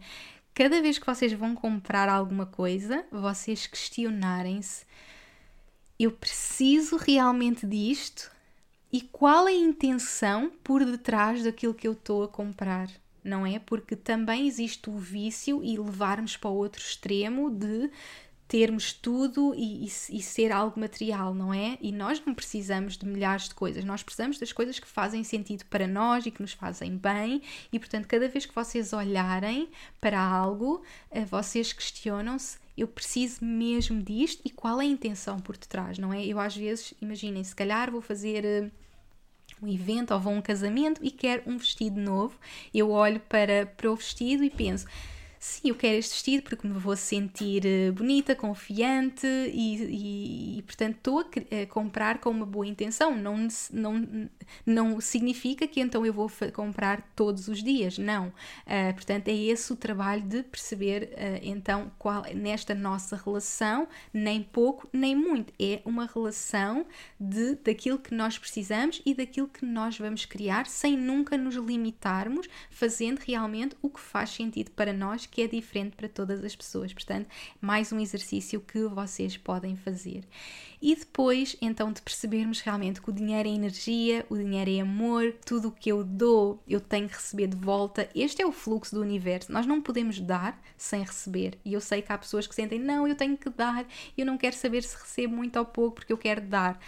[0.55, 4.85] cada vez que vocês vão comprar alguma coisa, vocês questionarem-se
[6.05, 8.33] eu preciso realmente disto?
[8.91, 12.91] E qual é a intenção por detrás daquilo que eu estou a comprar?
[13.23, 13.59] Não é?
[13.59, 17.91] Porque também existe o vício e levarmos para o outro extremo de
[18.49, 21.79] termos tudo e, e, e, ser algo material, não é?
[21.81, 25.65] E nós não precisamos de milhares de coisas, nós precisamos das coisas que fazem sentido
[25.67, 29.69] para nós e que nos fazem bem, e portanto, cada vez que vocês olharem
[30.01, 30.83] para algo,
[31.13, 36.13] eh, vocês questionam-se eu preciso mesmo disto e qual é a intenção por detrás, não
[36.13, 36.25] é?
[36.25, 38.71] Eu às vezes, imaginem, se calhar vou fazer uh,
[39.63, 42.39] um evento ou vou a um casamento e quero um vestido novo,
[42.73, 44.87] eu olho para, para o vestido e penso
[45.41, 50.63] sim, eu quero este vestido porque me vou sentir eh, bonita, confiante e, e, e
[50.63, 53.17] portanto estou a, a, comprar com uma boa intenção.
[53.17, 54.29] Não, não,
[54.67, 58.29] não significa que então eu vou comprar todos os dias, não.
[58.29, 64.43] Uh, portanto, é esse o trabalho de perceber uh, então qual nesta nossa relação, nem
[64.43, 65.55] pouco nem muito.
[65.59, 66.85] É uma relação
[67.19, 72.47] de, daquilo que nós precisamos e daquilo que nós vamos criar sem nunca nos limitarmos,
[72.69, 76.93] fazendo realmente o que faz sentido para nós que é diferente para todas as pessoas.
[76.93, 77.29] Portanto,
[77.61, 80.25] mais um exercício que vocês podem fazer.
[80.83, 85.35] E depois, então, de percebermos realmente que o dinheiro é energia, o dinheiro é amor,
[85.45, 88.09] tudo o que eu dou eu tenho que receber de volta.
[88.15, 89.53] Este é o fluxo do universo.
[89.53, 91.59] Nós não podemos dar sem receber.
[91.65, 93.85] E eu sei que há pessoas que sentem, não, eu tenho que dar,
[94.17, 96.81] eu não quero saber se recebo muito ou pouco porque eu quero dar.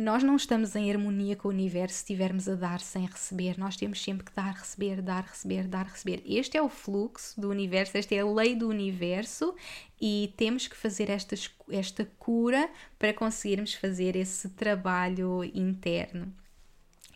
[0.00, 3.58] Nós não estamos em harmonia com o universo se estivermos a dar sem receber.
[3.58, 6.22] Nós temos sempre que dar, receber, dar, receber, dar, receber.
[6.24, 9.54] Este é o fluxo do universo, esta é a lei do universo
[10.00, 11.34] e temos que fazer esta,
[11.70, 16.32] esta cura para conseguirmos fazer esse trabalho interno.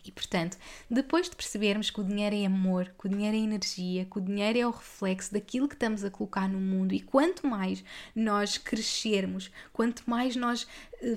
[0.05, 0.55] E portanto,
[0.89, 4.21] depois de percebermos que o dinheiro é amor, que o dinheiro é energia, que o
[4.21, 7.83] dinheiro é o reflexo daquilo que estamos a colocar no mundo, e quanto mais
[8.15, 10.67] nós crescermos, quanto mais nós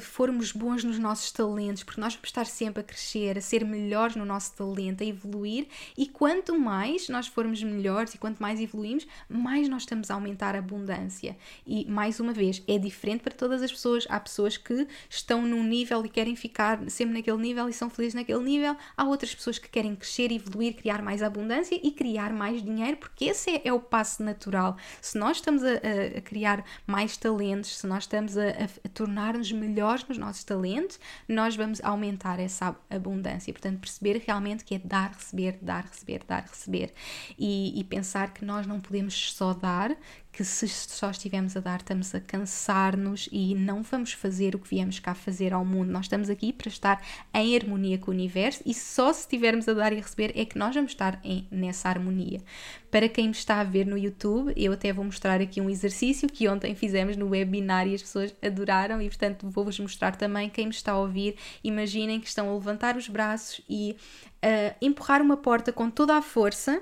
[0.00, 4.16] formos bons nos nossos talentos, porque nós vamos estar sempre a crescer, a ser melhores
[4.16, 9.06] no nosso talento, a evoluir, e quanto mais nós formos melhores e quanto mais evoluímos,
[9.28, 11.36] mais nós estamos a aumentar a abundância.
[11.66, 14.06] E mais uma vez, é diferente para todas as pessoas.
[14.08, 18.14] Há pessoas que estão num nível e querem ficar sempre naquele nível e são felizes
[18.14, 22.62] naquele nível, há outras pessoas que querem crescer, evoluir, criar mais abundância e criar mais
[22.62, 24.76] dinheiro, porque esse é, é o passo natural.
[25.00, 28.48] Se nós estamos a, a, a criar mais talentos, se nós estamos a,
[28.84, 33.52] a tornar-nos melhores melhores nos nossos talentos, nós vamos aumentar essa abundância.
[33.52, 36.92] Portanto, perceber realmente que é dar, receber, dar, receber, dar, receber.
[37.38, 39.96] E, e pensar que nós não podemos só dar,
[40.38, 44.68] que se só estivermos a dar, estamos a cansar-nos e não vamos fazer o que
[44.68, 45.90] viemos cá fazer ao mundo.
[45.90, 49.74] Nós estamos aqui para estar em harmonia com o universo e só se estivermos a
[49.74, 52.40] dar e a receber é que nós vamos estar em, nessa harmonia.
[52.88, 56.28] Para quem me está a ver no YouTube, eu até vou mostrar aqui um exercício
[56.28, 60.48] que ontem fizemos no webinar e as pessoas adoraram e, portanto, vou-vos mostrar também.
[60.48, 63.96] Quem me está a ouvir, imaginem que estão a levantar os braços e
[64.40, 66.80] a empurrar uma porta com toda a força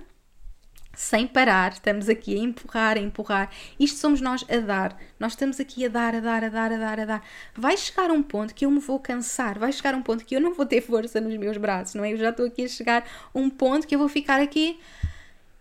[0.96, 3.50] sem parar, estamos aqui a empurrar, a empurrar.
[3.78, 4.98] Isto somos nós a dar.
[5.20, 7.24] Nós estamos aqui a dar, a dar, a dar, a dar, a dar.
[7.54, 10.40] Vai chegar um ponto que eu me vou cansar, vai chegar um ponto que eu
[10.40, 12.12] não vou ter força nos meus braços, não é?
[12.12, 13.04] Eu já estou aqui a chegar
[13.34, 14.80] um ponto que eu vou ficar aqui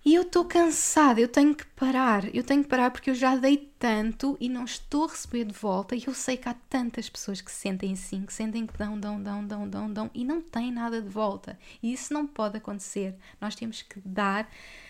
[0.05, 3.35] e eu estou cansada, eu tenho que parar, eu tenho que parar porque eu já
[3.35, 5.95] dei tanto e não estou a receber de volta.
[5.95, 8.99] E eu sei que há tantas pessoas que se sentem assim, que sentem que dão,
[8.99, 11.57] dão, dão, dão, dão, dão e não têm nada de volta.
[11.81, 13.15] E isso não pode acontecer.
[13.41, 14.47] Nós temos que dar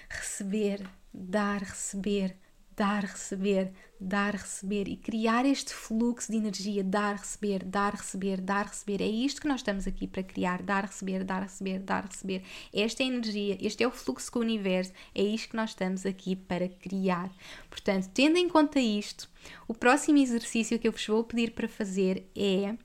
[0.10, 2.38] receber, dar, receber,
[2.76, 8.66] dar, receber, dar, receber e criar este fluxo de energia, dar, receber, dar, receber, dar,
[8.66, 9.02] receber.
[9.02, 12.44] É isto que nós estamos aqui para criar, dar, receber, dar, receber, dar, receber.
[12.74, 15.70] Esta é a energia, este é o fluxo com o universo, é isto que nós
[15.70, 17.32] estamos aqui para criar.
[17.70, 19.30] Portanto, tendo em conta isto,
[19.68, 22.76] o próximo exercício que eu vos vou pedir para fazer é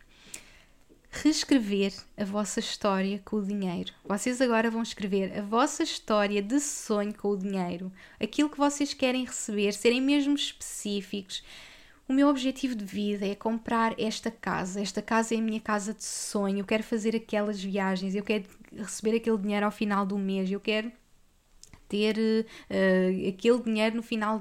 [1.11, 3.93] reescrever a vossa história com o dinheiro.
[4.05, 8.95] Vocês agora vão escrever a vossa história de sonho com o dinheiro, aquilo que vocês
[8.95, 11.43] querem receber, serem mesmo específicos.
[12.09, 14.81] O meu objetivo de vida é comprar esta casa.
[14.81, 16.59] Esta casa é a minha casa de sonho.
[16.59, 18.17] Eu quero fazer aquelas viagens.
[18.17, 18.47] Eu quero
[18.77, 20.51] receber aquele dinheiro ao final do mês.
[20.51, 20.91] Eu quero
[21.91, 24.41] ter uh, aquele dinheiro no final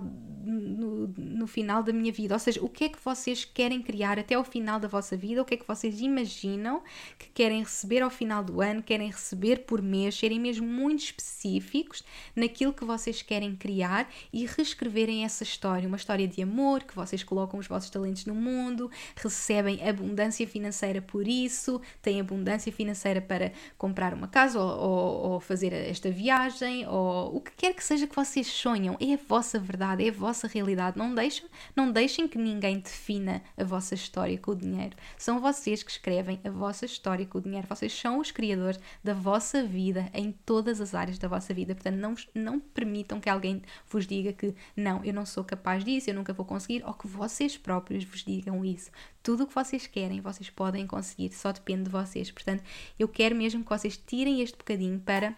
[0.49, 2.33] no, no, final da minha vida.
[2.33, 5.41] Ou seja, o que é que vocês querem criar até ao final da vossa vida?
[5.41, 6.81] O que é que vocês imaginam
[7.17, 12.03] que querem receber ao final do ano, querem receber por mês, serem mesmo muito específicos
[12.35, 15.87] naquilo que vocês querem criar e reescreverem essa história.
[15.87, 21.01] Uma história de amor, que vocês colocam os vossos talentos no mundo, recebem abundância financeira
[21.01, 26.87] por isso, têm abundância financeira para comprar uma casa ou, ou, ou fazer esta viagem,
[26.87, 28.97] ou o que quer que seja que vocês sonham.
[28.99, 30.97] É a vossa verdade, é a vossa realidade.
[30.97, 34.95] Não deixem, não deixem que ninguém defina a vossa história com o dinheiro.
[35.17, 37.65] São vocês que escrevem a vossa história com o dinheiro.
[37.67, 41.73] Vocês são os criadores da vossa vida em todas as áreas da vossa vida.
[41.73, 46.09] Portanto, não, não permitam que alguém vos diga que não, eu não sou capaz disso,
[46.09, 48.91] eu nunca vou conseguir, ou que vocês próprios vos digam isso.
[49.23, 52.31] Tudo o que vocês querem, vocês podem conseguir, só depende de vocês.
[52.31, 52.63] Portanto,
[52.97, 55.33] eu quero mesmo que vocês tirem este bocadinho para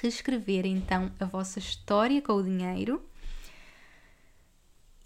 [0.00, 3.02] reescrever então a vossa história com o dinheiro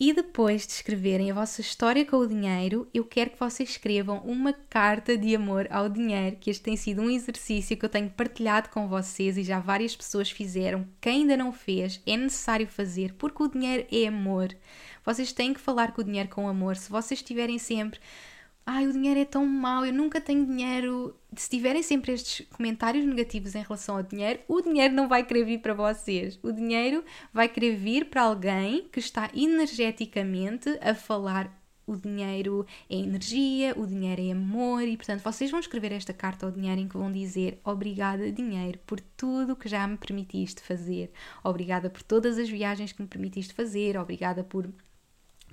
[0.02, 4.16] e depois de escreverem a vossa história com o dinheiro, eu quero que vocês escrevam
[4.24, 8.08] uma carta de amor ao dinheiro, que este tem sido um exercício que eu tenho
[8.08, 10.88] partilhado com vocês e já várias pessoas fizeram.
[11.02, 14.56] Quem ainda não fez, é necessário fazer, porque o dinheiro é amor.
[15.04, 16.76] Vocês têm que falar com o dinheiro com amor.
[16.76, 18.00] Se vocês estiverem sempre
[18.66, 21.16] ai, o dinheiro é tão mau, eu nunca tenho dinheiro.
[21.36, 25.44] Se tiverem sempre estes comentários negativos em relação ao dinheiro, o dinheiro não vai querer
[25.44, 26.38] vir para vocês.
[26.42, 31.60] O dinheiro vai querer vir para alguém que está energeticamente a falar.
[31.86, 36.46] O dinheiro é energia, o dinheiro é amor, e portanto vocês vão escrever esta carta
[36.46, 41.10] ao dinheiro em que vão dizer obrigada, dinheiro, por tudo que já me permitiste fazer,
[41.42, 44.70] obrigada por todas as viagens que me permitiste fazer, obrigada por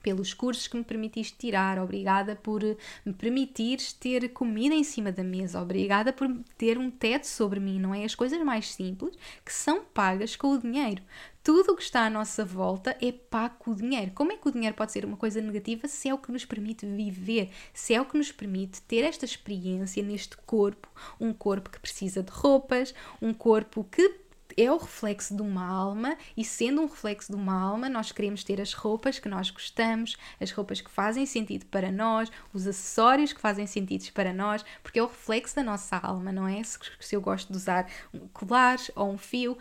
[0.07, 2.63] pelos cursos que me permitiste tirar, obrigada por
[3.05, 7.77] me permitires ter comida em cima da mesa, obrigada por ter um teto sobre mim,
[7.77, 8.05] não é?
[8.05, 11.03] As coisas mais simples que são pagas com o dinheiro.
[11.43, 14.11] Tudo o que está à nossa volta é pago com o dinheiro.
[14.15, 16.45] Como é que o dinheiro pode ser uma coisa negativa se é o que nos
[16.45, 20.87] permite viver, se é o que nos permite ter esta experiência neste corpo,
[21.19, 24.26] um corpo que precisa de roupas, um corpo que
[24.57, 28.43] é o reflexo de uma alma e sendo um reflexo de uma alma, nós queremos
[28.43, 33.31] ter as roupas que nós gostamos, as roupas que fazem sentido para nós, os acessórios
[33.31, 36.63] que fazem sentido para nós, porque é o reflexo da nossa alma, não é?
[36.63, 37.87] Se, se eu gosto de usar
[38.33, 39.57] colares ou um fio,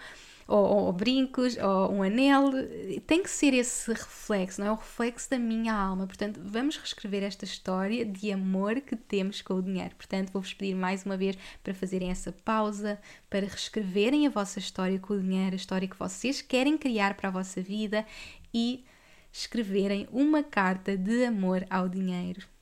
[0.47, 2.51] ou, ou, brincos, ou um anel,
[3.07, 4.71] tem que ser esse reflexo, não é?
[4.71, 6.07] O reflexo da minha alma.
[6.07, 9.95] Portanto, vamos reescrever esta história de amor que temos com o dinheiro.
[9.97, 14.99] Portanto, vou-vos pedir mais uma vez para fazerem essa pausa, para reescreverem a vossa história
[14.99, 18.07] com o dinheiro, a história que vocês querem criar para a vossa vida
[18.55, 18.85] e
[19.33, 22.56] escreverem uma carta de amor ao dinheiro.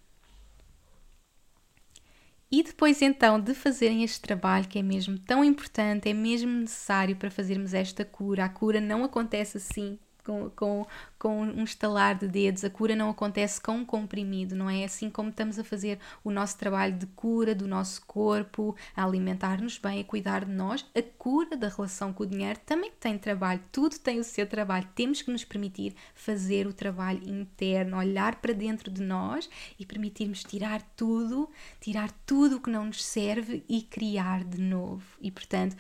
[2.57, 7.17] E depois então de fazerem este trabalho que é mesmo tão importante, é mesmo necessário
[7.17, 8.45] para fazermos esta cura.
[8.45, 10.87] A cura não acontece assim com, com,
[11.19, 12.65] com um estalar de dedos.
[12.65, 14.85] A cura não acontece com um comprimido, não é?
[14.85, 19.79] Assim como estamos a fazer o nosso trabalho de cura do nosso corpo, a alimentar-nos
[19.79, 23.63] bem, a cuidar de nós, a cura da relação com o dinheiro também tem trabalho,
[23.71, 24.89] tudo tem o seu trabalho.
[24.95, 30.43] Temos que nos permitir fazer o trabalho interno, olhar para dentro de nós e permitirmos
[30.43, 35.05] tirar tudo, tirar tudo o que não nos serve e criar de novo.
[35.21, 35.77] E portanto,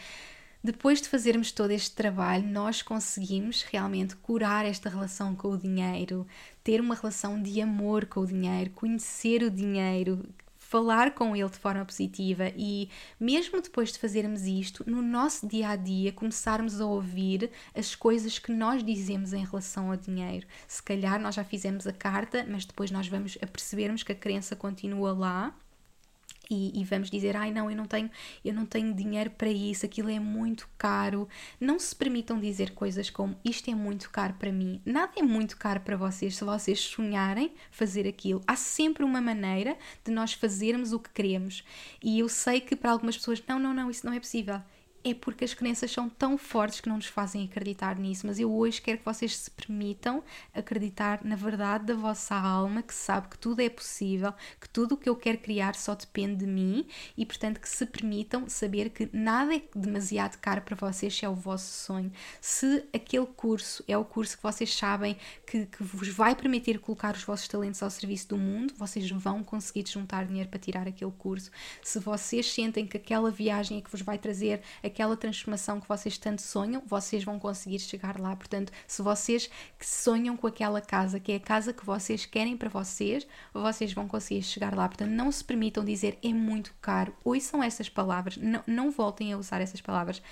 [0.64, 6.26] depois de fazermos todo este trabalho, nós conseguimos realmente curar esta relação com o dinheiro,
[6.62, 11.58] ter uma relação de amor com o dinheiro, conhecer o dinheiro, falar com ele de
[11.58, 12.88] forma positiva e,
[13.20, 18.38] mesmo depois de fazermos isto, no nosso dia a dia, começarmos a ouvir as coisas
[18.38, 20.46] que nós dizemos em relação ao dinheiro.
[20.66, 24.16] Se calhar nós já fizemos a carta, mas depois nós vamos a percebermos que a
[24.16, 25.54] crença continua lá
[26.50, 28.10] e, e, vamos dizer, ai não, eu não tenho,
[28.44, 31.28] eu não tenho dinheiro para isso, aquilo é muito caro.
[31.60, 34.80] Não se permitam dizer coisas como isto é muito caro para mim.
[34.84, 38.40] Nada é muito caro para vocês se vocês sonharem fazer aquilo.
[38.46, 41.64] Há sempre uma maneira de nós fazermos o que queremos.
[42.02, 44.60] E eu sei que para algumas pessoas, não, não, não, isso não é possível
[45.04, 48.26] é porque as crenças são tão fortes que não nos fazem acreditar nisso.
[48.26, 52.94] Mas eu hoje quero que vocês se permitam acreditar na verdade da vossa alma, que
[52.94, 56.46] sabe que tudo é possível, que tudo o que eu quero criar só depende de
[56.46, 56.86] mim
[57.16, 61.28] e, portanto, que se permitam saber que nada é demasiado caro para vocês se é
[61.28, 62.10] o vosso sonho.
[62.40, 67.14] Se aquele curso é o curso que vocês sabem que, que vos vai permitir colocar
[67.14, 71.12] os vossos talentos ao serviço do mundo, vocês vão conseguir juntar dinheiro para tirar aquele
[71.12, 71.50] curso.
[71.82, 74.62] Se vocês sentem que aquela viagem é que vos vai trazer
[74.94, 78.34] aquela transformação que vocês tanto sonham, vocês vão conseguir chegar lá.
[78.36, 82.56] Portanto, se vocês que sonham com aquela casa, que é a casa que vocês querem
[82.56, 84.88] para vocês, vocês vão conseguir chegar lá.
[84.88, 87.14] Portanto, não se permitam dizer é muito caro.
[87.24, 90.22] Ouçam essas palavras, não, não voltem a usar essas palavras.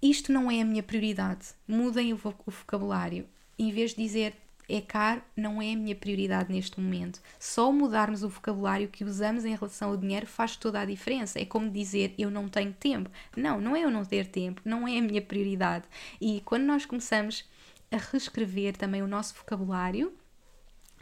[0.00, 1.48] Isto não é a minha prioridade.
[1.66, 3.28] Mudem o vocabulário.
[3.58, 4.34] Em vez de dizer
[4.68, 7.20] é caro, não é a minha prioridade neste momento.
[7.38, 11.38] Só mudarmos o vocabulário que usamos em relação ao dinheiro faz toda a diferença.
[11.38, 13.10] É como dizer eu não tenho tempo.
[13.36, 15.84] Não, não é eu não ter tempo, não é a minha prioridade.
[16.20, 17.44] E quando nós começamos
[17.90, 20.12] a reescrever também o nosso vocabulário,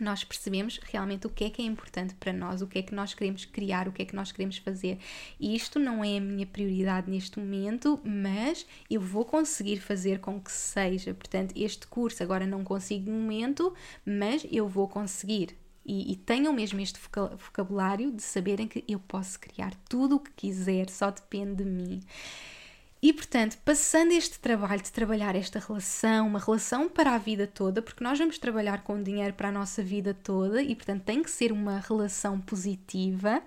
[0.03, 2.95] nós percebemos realmente o que é que é importante para nós, o que é que
[2.95, 4.99] nós queremos criar, o que é que nós queremos fazer.
[5.39, 10.41] E isto não é a minha prioridade neste momento, mas eu vou conseguir fazer com
[10.41, 11.15] que seja.
[11.15, 15.57] Portanto, este curso agora não consigo no momento, mas eu vou conseguir.
[15.85, 17.01] E, e, tenham mesmo este
[17.39, 22.01] vocabulário de saberem que eu posso criar tudo o que quiser, só depende de mim.
[23.03, 27.81] E portanto, passando este trabalho de trabalhar esta relação, uma relação para a vida toda,
[27.81, 31.31] porque nós vamos trabalhar com dinheiro para a nossa vida toda e portanto tem que
[31.31, 33.43] ser uma relação positiva,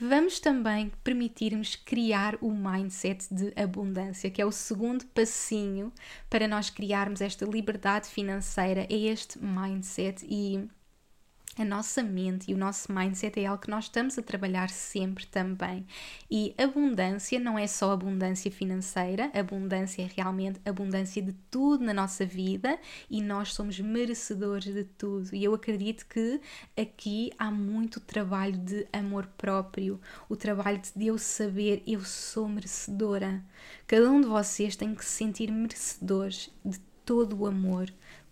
[0.00, 5.92] vamos também permitirmos criar o mindset de abundância, que é o segundo passinho
[6.28, 10.68] para nós criarmos esta liberdade financeira, é este mindset e
[11.58, 15.26] a nossa mente e o nosso mindset é algo que nós estamos a trabalhar sempre
[15.26, 15.86] também.
[16.30, 22.26] E abundância não é só abundância financeira, abundância é realmente abundância de tudo na nossa
[22.26, 22.78] vida
[23.10, 25.34] e nós somos merecedores de tudo.
[25.34, 26.40] E eu acredito que
[26.76, 33.42] aqui há muito trabalho de amor próprio, o trabalho de eu saber eu sou merecedora.
[33.86, 37.88] Cada um de vocês tem que se sentir merecedores de todo o amor,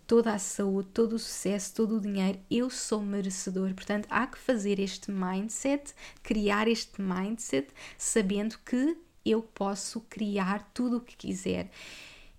[0.06, 3.72] toda a saúde, todo o sucesso, todo o dinheiro, eu sou merecedor.
[3.74, 10.98] Portanto, há que fazer este mindset, criar este mindset, sabendo que eu posso criar tudo
[10.98, 11.70] o que quiser.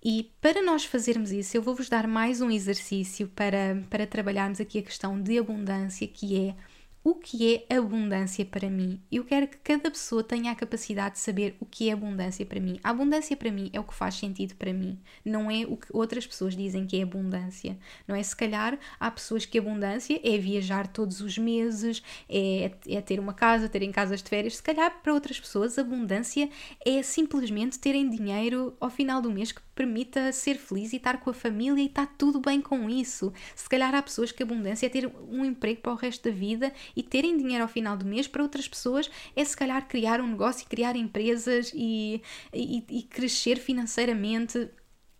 [0.03, 4.77] E para nós fazermos isso, eu vou-vos dar mais um exercício para, para trabalharmos aqui
[4.77, 6.55] a questão de abundância, que é
[7.05, 8.99] o que é abundância para mim.
[9.11, 12.59] Eu quero que cada pessoa tenha a capacidade de saber o que é abundância para
[12.59, 12.79] mim.
[12.83, 15.85] A abundância para mim é o que faz sentido para mim, não é o que
[15.91, 17.77] outras pessoas dizem que é abundância.
[18.07, 18.23] Não é?
[18.23, 23.35] Se calhar há pessoas que abundância é viajar todos os meses, é, é ter uma
[23.35, 24.55] casa, terem casas de férias.
[24.55, 26.49] Se calhar para outras pessoas abundância
[26.83, 31.29] é simplesmente terem dinheiro ao final do mês que permita ser feliz e estar com
[31.29, 33.31] a família e está tudo bem com isso.
[33.53, 36.73] Se calhar há pessoas que abundância é ter um emprego para o resto da vida
[36.95, 38.27] e terem dinheiro ao final do mês.
[38.27, 42.21] Para outras pessoas é se calhar criar um negócio e criar empresas e,
[42.53, 44.69] e, e crescer financeiramente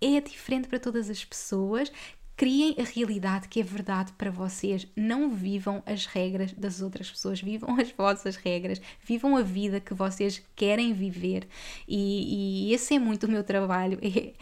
[0.01, 1.91] é diferente para todas as pessoas.
[2.37, 4.85] Criem a realidade que é verdade para vocês.
[4.93, 9.93] Não vivam as regras das outras pessoas, vivam as vossas regras, vivam a vida que
[9.93, 11.47] vocês querem viver.
[11.87, 14.33] E, e esse é muito o meu trabalho: é,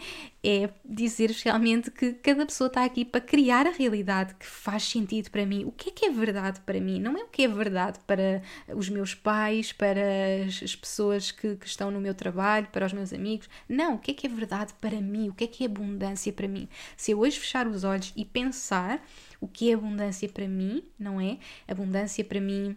[0.42, 5.30] é dizer realmente que cada pessoa está aqui para criar a realidade que faz sentido
[5.30, 5.64] para mim.
[5.64, 6.98] O que é que é verdade para mim?
[6.98, 8.42] Não é o que é verdade para
[8.74, 10.00] os meus pais, para
[10.44, 13.48] as pessoas que, que estão no meu trabalho, para os meus amigos.
[13.68, 15.28] Não, o que é que é verdade para mim?
[15.28, 16.68] O que é que é abundância para mim?
[16.96, 19.04] Se eu hoje fechar os olhos e pensar
[19.40, 21.38] o que é abundância para mim, não é?
[21.68, 22.76] Abundância para mim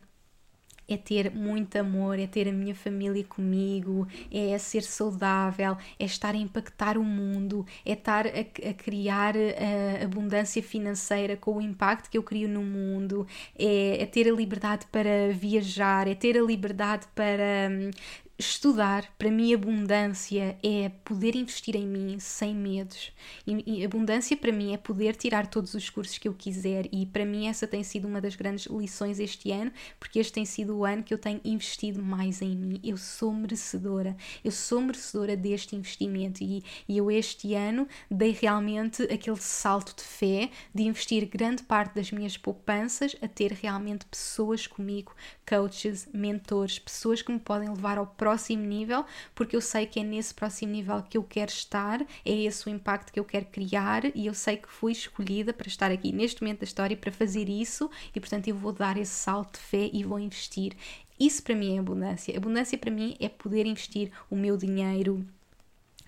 [0.88, 6.34] é ter muito amor, é ter a minha família comigo, é ser saudável, é estar
[6.34, 11.62] a impactar o mundo, é estar a, a criar a eh, abundância financeira com o
[11.62, 13.28] impacto que eu crio no mundo,
[13.58, 17.92] é, é ter a liberdade para viajar, é ter a liberdade para hum,
[18.40, 23.12] estudar, para mim, abundância é poder investir em mim sem medos.
[23.48, 26.88] E, e, abundância para mim é poder tirar todos os cursos que eu quiser.
[26.92, 30.46] E para mim, essa tem sido uma das grandes lições este ano, porque este tem
[30.46, 32.80] sido o ano que eu tenho investido mais em mim.
[32.84, 36.44] Eu sou merecedora, eu sou merecedora deste investimento.
[36.44, 41.96] E, e eu, este ano, dei realmente aquele salto de fé de investir grande parte
[41.96, 45.16] das minhas poupanças a ter realmente pessoas comigo,
[45.48, 50.02] coaches, mentores, pessoas que me podem levar ao próximo próximo nível, porque eu sei que
[50.02, 53.46] é nesse próximo nível que eu quero estar, é esse o impacto que eu quero
[53.46, 57.10] criar e eu sei que fui escolhida para estar aqui neste momento da história para
[57.10, 60.74] fazer isso e, portanto, eu vou dar esse salto de fé e vou investir.
[61.18, 62.36] Isso para mim é abundância.
[62.36, 65.26] Abundância para mim é poder investir o meu dinheiro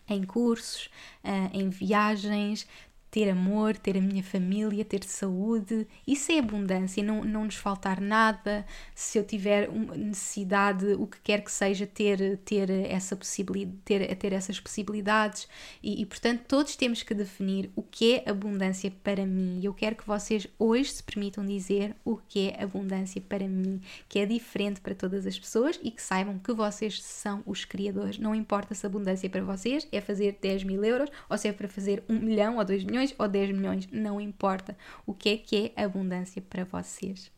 [0.09, 0.89] em cursos,
[1.24, 2.67] ah, em viagens,
[3.12, 7.99] ter amor, ter a minha família, ter saúde, isso é abundância, não, não nos faltar
[7.99, 8.66] nada.
[8.93, 14.34] Se eu tiver necessidade, o que quer que seja, ter, ter, essa possibilidade, ter, ter
[14.34, 15.47] essas possibilidades.
[15.82, 19.60] E, e, portanto, todos temos que definir o que é abundância para mim.
[19.64, 24.20] Eu quero que vocês hoje se permitam dizer o que é abundância para mim, que
[24.20, 28.18] é diferente para todas as pessoas e que saibam que vocês são os criadores.
[28.18, 31.68] Não importa se abundância para vocês é fazer 10 mil euros ou se é para
[31.68, 34.78] fazer 1 milhão ou 2 milhões milhões ou 10 milhões, não importa.
[35.06, 37.32] O que é que é abundância para vocês?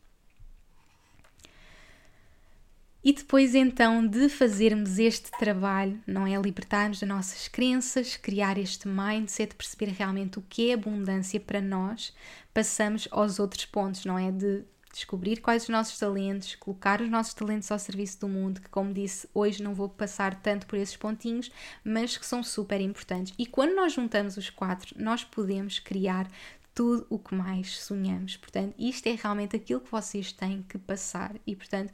[3.03, 6.39] E depois então de fazermos este trabalho, não é?
[6.39, 12.13] Libertarmos das nossas crenças, criar este mindset, perceber realmente o que é abundância para nós,
[12.53, 14.31] passamos aos outros pontos, não é?
[14.31, 14.63] De
[14.93, 18.93] descobrir quais os nossos talentos, colocar os nossos talentos ao serviço do mundo, que, como
[18.93, 21.51] disse, hoje não vou passar tanto por esses pontinhos,
[21.83, 23.33] mas que são super importantes.
[23.37, 26.27] E quando nós juntamos os quatro, nós podemos criar
[26.73, 28.37] tudo o que mais sonhamos.
[28.37, 31.35] Portanto, isto é realmente aquilo que vocês têm que passar.
[31.45, 31.91] E, portanto,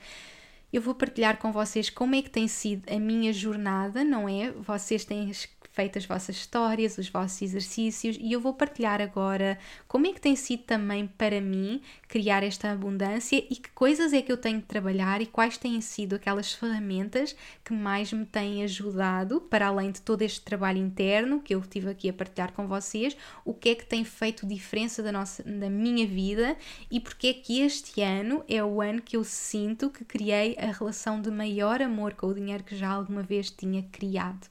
[0.71, 4.51] eu vou partilhar com vocês como é que tem sido a minha jornada, não é?
[4.51, 5.29] Vocês têm
[5.77, 10.19] feito as vossas histórias, os vossos exercícios e eu vou partilhar agora como é que
[10.19, 14.57] tem sido também para mim criar esta abundância e que coisas é que eu tenho
[14.57, 19.91] de trabalhar e quais têm sido aquelas ferramentas que mais me têm ajudado, para além
[19.91, 23.15] de todo este trabalho interno que eu tive aqui a partilhar com vocês,
[23.45, 26.57] o que é que tem feito diferença da, nossa, da minha vida
[26.89, 30.71] e porque é que este ano é o ano que eu sinto que criei a
[30.71, 34.47] relação de maior amor com o dinheiro que já alguma vez tinha criado.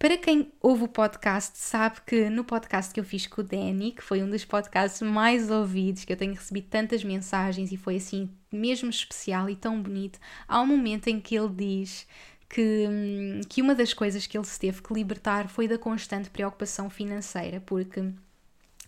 [0.00, 3.92] Para quem ouve o podcast, sabe que no podcast que eu fiz com o Danny,
[3.92, 7.96] que foi um dos podcasts mais ouvidos, que eu tenho recebido tantas mensagens e foi
[7.96, 12.06] assim mesmo especial e tão bonito, há um momento em que ele diz
[12.48, 16.30] que, hum, que uma das coisas que ele se teve que libertar foi da constante
[16.30, 18.02] preocupação financeira, porque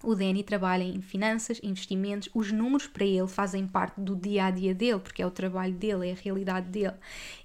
[0.03, 4.51] o Danny trabalha em finanças, investimentos, os números para ele fazem parte do dia a
[4.51, 6.95] dia dele, porque é o trabalho dele, é a realidade dele.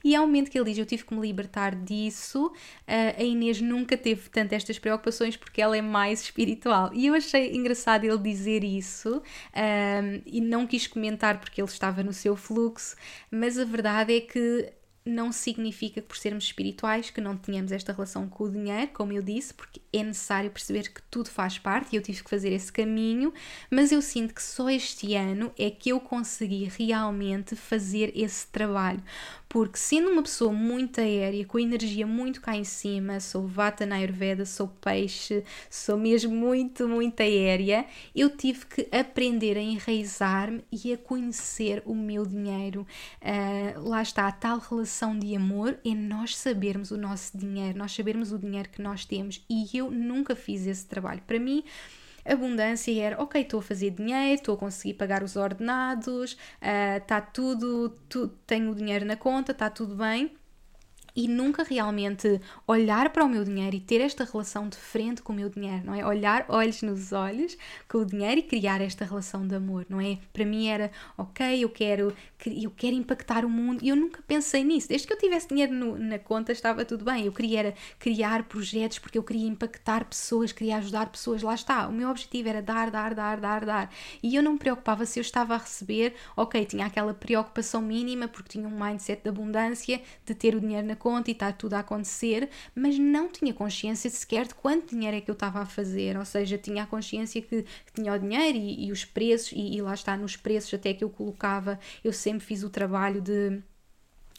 [0.04, 2.52] E ao momento que ele diz: Eu tive que me libertar disso,
[2.88, 6.92] eh, a Inês nunca teve tanto estas preocupações porque ela é mais espiritual.
[6.94, 9.22] E eu achei engraçado ele dizer isso
[9.54, 12.96] ehm, e não quis comentar porque ele estava no seu fluxo,
[13.32, 14.77] mas a verdade é que
[15.08, 19.14] não significa que por sermos espirituais que não tenhamos esta relação com o dinheiro, como
[19.14, 22.52] eu disse, porque é necessário perceber que tudo faz parte e eu tive que fazer
[22.52, 23.34] esse caminho,
[23.70, 29.02] mas eu sinto que só este ano é que eu consegui realmente fazer esse trabalho,
[29.50, 33.96] porque sendo uma pessoa muito aérea, com energia muito cá em cima, sou vata na
[33.96, 37.86] Ayurveda, sou peixe, sou mesmo muito, muito aérea,
[38.16, 42.86] eu tive que aprender a enraizar-me e a conhecer o meu dinheiro.
[43.22, 47.94] Uh, lá está, a tal relação de amor é nós sabermos o nosso dinheiro, nós
[47.94, 51.22] sabermos o dinheiro que nós temos e eu nunca fiz esse trabalho.
[51.26, 51.64] Para mim,
[52.28, 57.22] abundância era, ok, estou a fazer dinheiro, estou a conseguir pagar os ordenados, está ah,
[57.22, 60.32] uh, tudo, tu, tenho o dinheiro na conta, está tudo bem
[61.18, 65.34] e nunca realmente olhar para o meu dinheiro e ter esta relação de frente com
[65.34, 66.06] o meu dinheiro, não é?
[66.06, 67.58] Olhar olhos nos olhos
[67.90, 70.20] com o dinheiro e criar esta relação de amor, não é?
[70.32, 72.14] Para mim era, ok, eu quero,
[72.46, 74.90] eu quero impactar o mundo e eu nunca pensei nisso.
[74.90, 77.26] Desde que eu tivesse dinheiro no, na conta estava tudo bem.
[77.26, 81.42] Eu queria era criar projetos porque eu queria impactar pessoas, queria ajudar pessoas.
[81.42, 81.88] Lá está.
[81.88, 83.92] O meu objetivo era dar, dar, dar, dar, dar.
[84.22, 88.28] E eu não me preocupava se eu estava a receber, ok, tinha aquela preocupação mínima
[88.28, 91.54] porque tinha um mindset de abundância, de ter o dinheiro na conta conta e está
[91.54, 95.62] tudo a acontecer, mas não tinha consciência sequer de quanto dinheiro é que eu estava
[95.62, 99.06] a fazer, ou seja, tinha a consciência que, que tinha o dinheiro e, e os
[99.06, 102.70] preços, e, e lá está nos preços até que eu colocava, eu sempre fiz o
[102.70, 103.64] trabalho de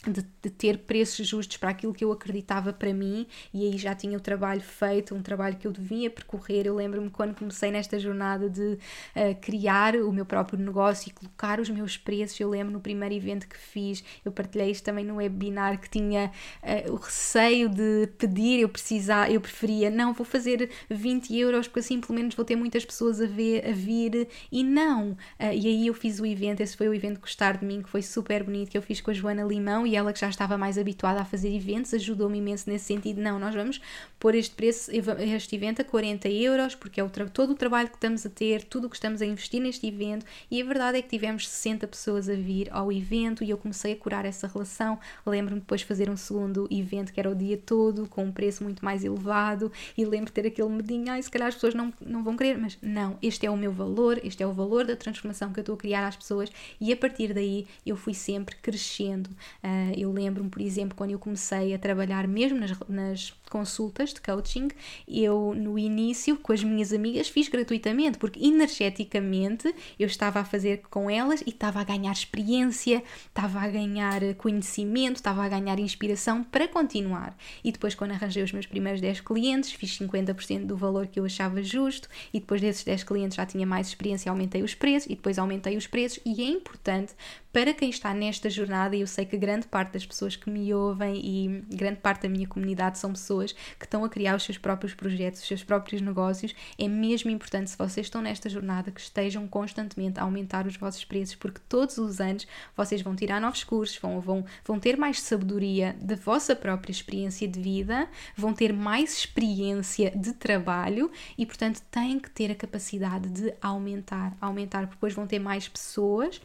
[0.07, 3.94] de, de, ter preços justos para aquilo que eu acreditava para mim e aí já
[3.96, 6.66] tinha o trabalho feito, um trabalho que eu devia percorrer.
[6.66, 11.59] Eu lembro-me quando comecei nesta jornada de uh, criar o meu próprio negócio e colocar
[11.59, 12.38] os meus preços.
[12.38, 16.30] Eu lembro no primeiro evento que fiz, eu partilhei isto também no webinar, que tinha
[16.62, 21.80] uh, o receio de pedir, eu precisar, eu preferia, não, vou fazer 20 euros porque
[21.80, 25.11] assim pelo menos vou ter muitas pessoas a, ver, a vir e não.
[25.11, 27.88] Uh, e aí eu fiz o evento, esse foi o evento Gostar de Mim, que
[27.88, 30.59] foi super bonito, que eu fiz com a Joana Limão e ela que já estava
[30.59, 33.20] mais habituada a fazer eventos ajudou-me imenso nesse sentido.
[33.20, 33.80] Não, nós vamos
[34.20, 37.97] pôr este preço, este evento a 40 euros, porque é o todo o trabalho que
[37.97, 40.26] estamos a ter, tudo o que estamos a investir neste evento.
[40.51, 43.93] E a verdade é que tivemos 60 pessoas a vir ao evento e eu comecei
[43.93, 44.99] a curar essa relação.
[45.26, 48.62] Lembro-me depois de fazer um segundo evento que era o dia todo, com um preço
[48.62, 52.22] muito mais elevado, e lembro ter aquele medinho, ai, se calhar as pessoas não, não
[52.22, 55.53] vão querer, mas não, este é o meu valor, este é o valor da transformação
[55.53, 59.28] que eu estou a criar às pessoas, e a partir daí eu fui sempre crescendo.
[59.62, 64.20] Uh, eu lembro-me, por exemplo, quando eu comecei a trabalhar mesmo nas, nas consultas de
[64.20, 64.68] coaching,
[65.07, 70.82] eu no início com as minhas amigas fiz gratuitamente, porque energeticamente eu estava a fazer
[70.90, 76.42] com elas e estava a ganhar experiência, estava a ganhar conhecimento, estava a ganhar inspiração
[76.42, 77.36] para continuar.
[77.62, 81.24] E depois, quando arranjei os meus primeiros 10 clientes, fiz 50% do valor que eu
[81.24, 85.14] achava justo, e depois desses 10 clientes já tinha mais experiência, aumentei os preços, e
[85.14, 87.14] depois aumentei os preços, e é importante
[87.53, 90.72] para quem está nesta jornada, e eu sei que grande parte das pessoas que me
[90.72, 93.38] ouvem e grande parte da minha comunidade são pessoas
[93.78, 97.70] que estão a criar os seus próprios projetos, os seus próprios negócios, é mesmo importante,
[97.70, 101.99] se vocês estão nesta jornada, que estejam constantemente a aumentar os vossos preços, porque todos
[101.99, 106.55] os anos vocês vão tirar novos cursos, vão, vão, vão ter mais sabedoria da vossa
[106.55, 112.51] própria experiência de vida, vão ter mais experiência de trabalho e, portanto, têm que ter
[112.51, 116.41] a capacidade de aumentar, aumentar, porque depois vão ter mais pessoas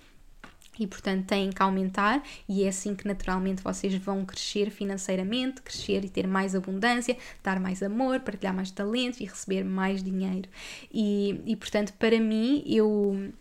[0.79, 6.03] e portanto têm que aumentar, e é assim que naturalmente vocês vão crescer financeiramente, crescer
[6.03, 10.49] e ter mais abundância, dar mais amor, partilhar mais talentos e receber mais dinheiro.
[10.91, 13.33] E, e portanto, para mim, eu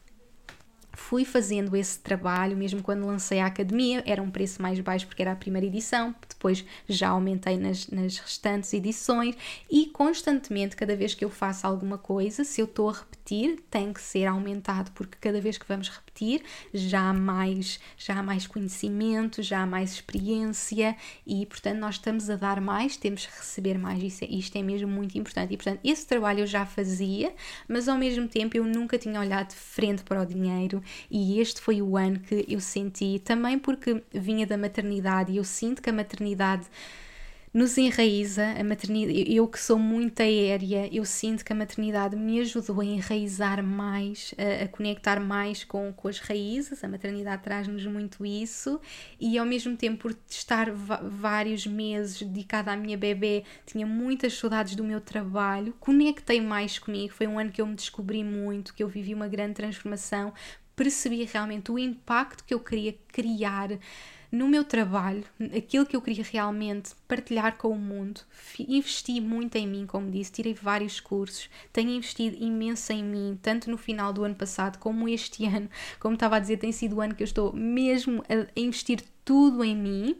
[0.93, 5.23] fui fazendo esse trabalho, mesmo quando lancei a academia, era um preço mais baixo porque
[5.23, 9.35] era a primeira edição, depois já aumentei nas, nas restantes edições.
[9.71, 12.93] E constantemente, cada vez que eu faço alguma coisa, se eu estou a
[13.23, 16.43] repetir, tem que ser aumentado, porque cada vez que vamos repetir,
[16.75, 20.97] já há mais, já há mais conhecimento, já há mais experiência
[21.27, 24.03] e, portanto, nós estamos a dar mais, temos que receber mais.
[24.03, 25.55] Isso é, isto é mesmo muito importante.
[25.55, 27.33] E, portanto, esse trabalho eu já fazia,
[27.69, 31.61] mas ao mesmo tempo eu nunca tinha olhado de frente para o dinheiro e este
[31.61, 35.91] foi o ano que eu senti, também porque vinha da maternidade e eu sinto que
[35.91, 36.67] a maternidade
[37.53, 39.25] nos enraiza a maternidade.
[39.33, 44.35] Eu que sou muito aérea, eu sinto que a maternidade me ajudou a enraizar mais,
[44.39, 46.83] a, a conectar mais com, com as raízes.
[46.83, 48.81] A maternidade traz-nos muito isso,
[49.21, 54.75] e ao mesmo tempo, por estar vários meses dedicada à minha bebê, tinha muitas saudades
[54.75, 57.13] do meu trabalho, conectei mais comigo.
[57.13, 60.33] Foi um ano que eu me descobri muito, que eu vivi uma grande transformação,
[60.75, 63.71] percebi realmente o impacto que eu queria criar
[64.33, 65.25] no meu trabalho,
[65.55, 68.23] aquilo que eu queria realmente partilhar com o mundo.
[68.59, 73.71] Investi muito em mim, como disse, tirei vários cursos, tenho investido imenso em mim, tanto
[73.71, 75.69] no final do ano passado como este ano.
[76.01, 79.63] Como estava a dizer, tem sido o ano que eu estou mesmo a investir tudo
[79.63, 80.17] em mim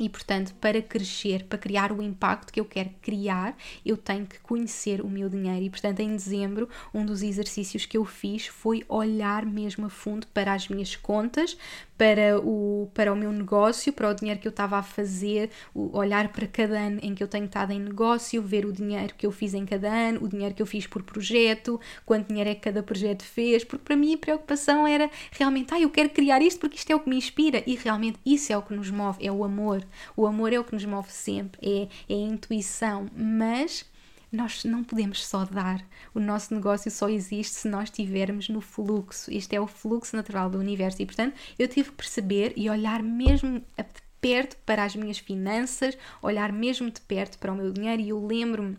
[0.00, 4.40] e, portanto, para crescer, para criar o impacto que eu quero criar, eu tenho que
[4.40, 5.62] conhecer o meu dinheiro.
[5.62, 10.26] E, portanto, em dezembro, um dos exercícios que eu fiz foi olhar mesmo a fundo
[10.28, 11.56] para as minhas contas,
[12.00, 16.32] para o, para o meu negócio, para o dinheiro que eu estava a fazer, olhar
[16.32, 19.30] para cada ano em que eu tenho estado em negócio, ver o dinheiro que eu
[19.30, 22.62] fiz em cada ano, o dinheiro que eu fiz por projeto, quanto dinheiro é que
[22.62, 26.58] cada projeto fez, porque para mim a preocupação era realmente, ah, eu quero criar isto
[26.58, 29.18] porque isto é o que me inspira e realmente isso é o que nos move,
[29.22, 29.84] é o amor.
[30.16, 33.84] O amor é o que nos move sempre, é, é a intuição, mas
[34.32, 35.84] nós não podemos só dar.
[36.14, 39.30] O nosso negócio só existe se nós estivermos no fluxo.
[39.32, 41.02] Este é o fluxo natural do universo.
[41.02, 45.96] E, portanto, eu tive que perceber e olhar mesmo de perto para as minhas finanças,
[46.22, 48.02] olhar mesmo de perto para o meu dinheiro.
[48.02, 48.76] E eu lembro-me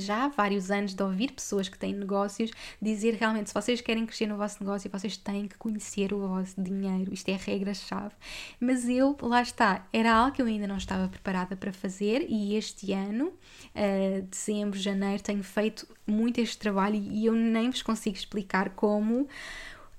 [0.00, 4.06] já há vários anos de ouvir pessoas que têm negócios dizer realmente se vocês querem
[4.06, 7.12] crescer no vosso negócio, vocês têm que conhecer o vosso dinheiro.
[7.12, 8.14] Isto é a regra-chave.
[8.60, 12.54] Mas eu, lá está, era algo que eu ainda não estava preparada para fazer e
[12.56, 18.16] este ano, uh, dezembro, janeiro, tenho feito muito este trabalho e eu nem vos consigo
[18.16, 19.28] explicar como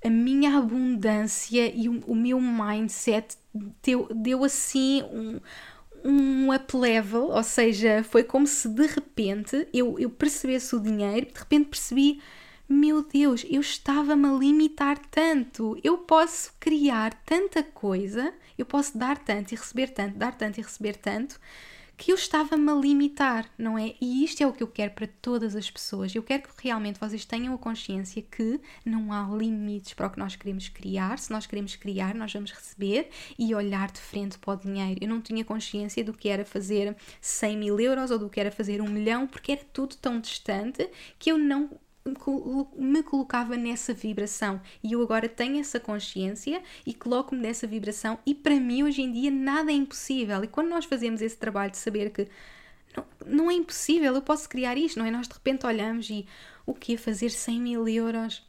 [0.04, 3.36] a minha abundância e o, o meu mindset
[3.82, 5.40] deu, deu assim um
[6.04, 11.26] um up level, ou seja, foi como se de repente eu, eu percebesse o dinheiro,
[11.26, 12.20] de repente percebi
[12.68, 15.78] meu Deus, eu estava-me a limitar tanto.
[15.84, 20.62] Eu posso criar tanta coisa, eu posso dar tanto e receber tanto, dar tanto e
[20.62, 21.38] receber tanto,
[21.96, 23.94] que eu estava-me a limitar, não é?
[24.00, 26.14] E isto é o que eu quero para todas as pessoas.
[26.14, 30.18] Eu quero que realmente vocês tenham a consciência que não há limites para o que
[30.18, 31.18] nós queremos criar.
[31.18, 35.00] Se nós queremos criar, nós vamos receber e olhar de frente para o dinheiro.
[35.02, 38.50] Eu não tinha consciência do que era fazer 100 mil euros ou do que era
[38.50, 40.88] fazer um milhão, porque era tudo tão distante
[41.18, 41.70] que eu não
[42.76, 48.34] me colocava nessa vibração e eu agora tenho essa consciência e coloco-me nessa vibração e
[48.34, 51.78] para mim hoje em dia nada é impossível e quando nós fazemos esse trabalho de
[51.78, 52.28] saber que
[52.96, 55.10] não, não é impossível, eu posso criar isto, não é?
[55.10, 56.26] Nós de repente olhamos e
[56.64, 58.42] o que é fazer 100 mil euros?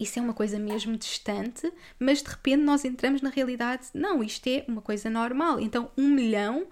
[0.00, 4.46] Isso é uma coisa mesmo distante, mas de repente nós entramos na realidade, não, isto
[4.48, 5.60] é uma coisa normal.
[5.60, 6.66] Então, um milhão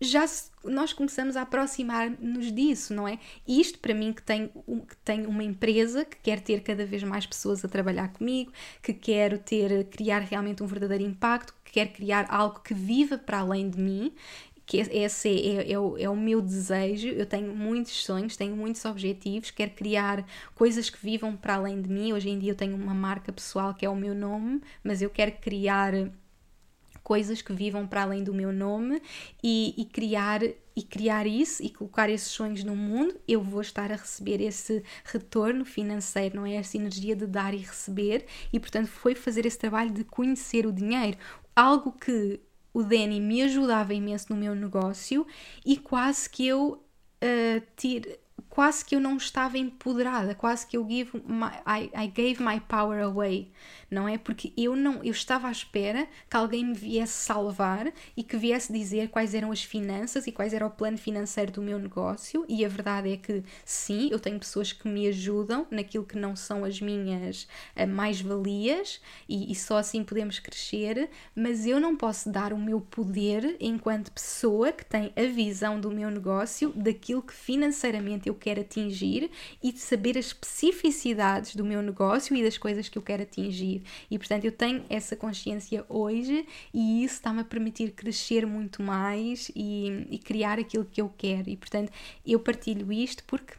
[0.00, 0.24] já
[0.64, 3.18] nós começamos a aproximar-nos disso, não é?
[3.46, 7.24] Isto para mim que tem, que tem uma empresa que quer ter cada vez mais
[7.24, 12.26] pessoas a trabalhar comigo, que quero ter, criar realmente um verdadeiro impacto, que quer criar
[12.28, 14.12] algo que viva para além de mim,
[14.66, 17.08] que esse é, é, é, o, é o meu desejo.
[17.08, 21.88] Eu tenho muitos sonhos, tenho muitos objetivos, quero criar coisas que vivam para além de
[21.88, 22.12] mim.
[22.12, 25.08] Hoje em dia eu tenho uma marca pessoal que é o meu nome, mas eu
[25.08, 25.92] quero criar
[27.06, 29.00] coisas que vivam para além do meu nome
[29.40, 33.92] e, e criar e criar isso e colocar esses sonhos no mundo, eu vou estar
[33.92, 36.54] a receber esse retorno financeiro, não é?
[36.56, 40.72] Essa energia de dar e receber, e portanto foi fazer esse trabalho de conhecer o
[40.72, 41.16] dinheiro,
[41.54, 42.40] algo que
[42.74, 45.24] o Danny me ajudava imenso no meu negócio
[45.64, 46.72] e quase que eu
[47.22, 48.18] uh, tire,
[48.50, 52.58] quase que eu não estava empoderada, quase que eu give my, I, I gave my
[52.60, 53.52] power away,
[53.90, 54.18] não é?
[54.18, 58.72] Porque eu não, eu estava à espera que alguém me viesse salvar e que viesse
[58.72, 62.44] dizer quais eram as finanças e quais era o plano financeiro do meu negócio.
[62.48, 66.34] E a verdade é que sim, eu tenho pessoas que me ajudam naquilo que não
[66.34, 72.30] são as minhas uh, mais-valias e, e só assim podemos crescer, mas eu não posso
[72.30, 77.32] dar o meu poder enquanto pessoa que tem a visão do meu negócio, daquilo que
[77.32, 79.30] financeiramente eu quero atingir
[79.62, 83.75] e de saber as especificidades do meu negócio e das coisas que eu quero atingir.
[84.10, 89.50] E portanto eu tenho essa consciência hoje e isso está-me a permitir crescer muito mais
[89.54, 91.48] e, e criar aquilo que eu quero.
[91.48, 91.92] E portanto
[92.26, 93.54] eu partilho isto porque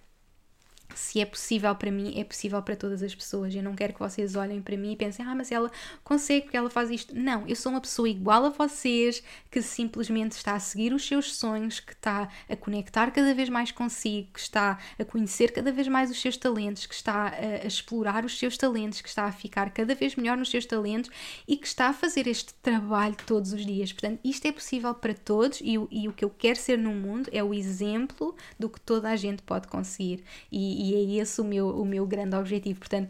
[0.98, 3.54] se é possível para mim, é possível para todas as pessoas.
[3.54, 5.72] Eu não quero que vocês olhem para mim e pensem, ah, mas ela
[6.04, 7.16] consegue porque ela faz isto.
[7.16, 11.36] Não, eu sou uma pessoa igual a vocês que simplesmente está a seguir os seus
[11.36, 15.88] sonhos, que está a conectar cada vez mais consigo, que está a conhecer cada vez
[15.88, 19.70] mais os seus talentos, que está a, explorar os seus talentos, que está a ficar
[19.70, 21.12] cada vez melhor nos seus talentos
[21.48, 23.93] e que está a fazer este trabalho todos os dias.
[23.93, 27.30] Portanto, isto é possível para todos e, e o que eu quero ser no mundo
[27.32, 30.24] é o exemplo do que toda a gente pode conseguir.
[30.52, 32.80] E, e é esse o meu, o meu grande objetivo.
[32.80, 33.10] Portanto,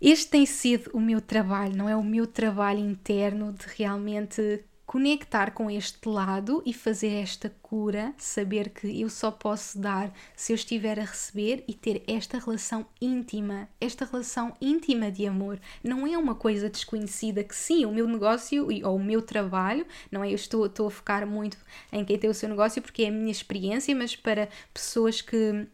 [0.00, 5.50] este tem sido o meu trabalho, não é o meu trabalho interno de realmente conectar
[5.50, 10.54] com este lado e fazer esta cura, saber que eu só posso dar se eu
[10.54, 15.58] estiver a receber e ter esta relação íntima, esta relação íntima de amor.
[15.82, 20.22] Não é uma coisa desconhecida que sim, o meu negócio ou o meu trabalho, não
[20.22, 20.30] é?
[20.30, 21.58] Eu estou, estou a focar muito
[21.92, 25.66] em quem tem o seu negócio porque é a minha experiência, mas para pessoas que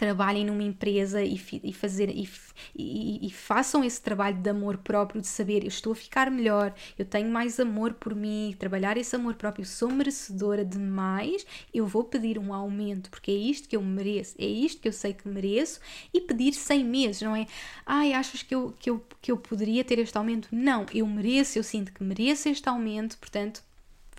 [0.00, 2.26] trabalhem numa empresa e, e fazer e,
[2.74, 6.72] e, e, façam esse trabalho de amor próprio, de saber eu estou a ficar melhor,
[6.98, 11.44] eu tenho mais amor por mim, trabalhar esse amor próprio, sou merecedora de mais,
[11.74, 14.92] eu vou pedir um aumento, porque é isto que eu mereço, é isto que eu
[14.92, 15.78] sei que mereço,
[16.14, 17.46] e pedir 100 meses, não é?
[17.84, 20.48] Ai, achas que eu, que eu, que eu poderia ter este aumento?
[20.50, 23.62] Não, eu mereço, eu sinto que mereço este aumento, portanto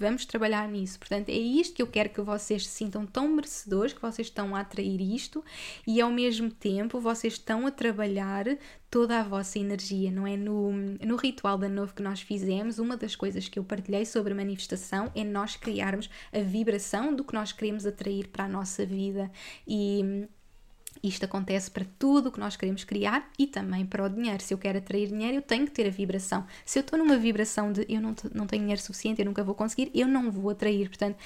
[0.01, 0.97] Vamos trabalhar nisso.
[0.97, 4.55] Portanto, é isto que eu quero que vocês se sintam tão merecedores, que vocês estão
[4.55, 5.45] a atrair isto
[5.85, 8.45] e ao mesmo tempo vocês estão a trabalhar
[8.89, 10.35] toda a vossa energia, não é?
[10.35, 14.33] No, no ritual da novo que nós fizemos, uma das coisas que eu partilhei sobre
[14.33, 18.83] a manifestação é nós criarmos a vibração do que nós queremos atrair para a nossa
[18.83, 19.31] vida
[19.67, 20.27] e
[21.03, 24.41] isto acontece para tudo o que nós queremos criar e também para o dinheiro.
[24.41, 26.45] Se eu quero atrair dinheiro, eu tenho que ter a vibração.
[26.65, 29.55] Se eu estou numa vibração de eu não, não tenho dinheiro suficiente, eu nunca vou
[29.55, 30.87] conseguir, eu não vou atrair.
[30.87, 31.17] Portanto,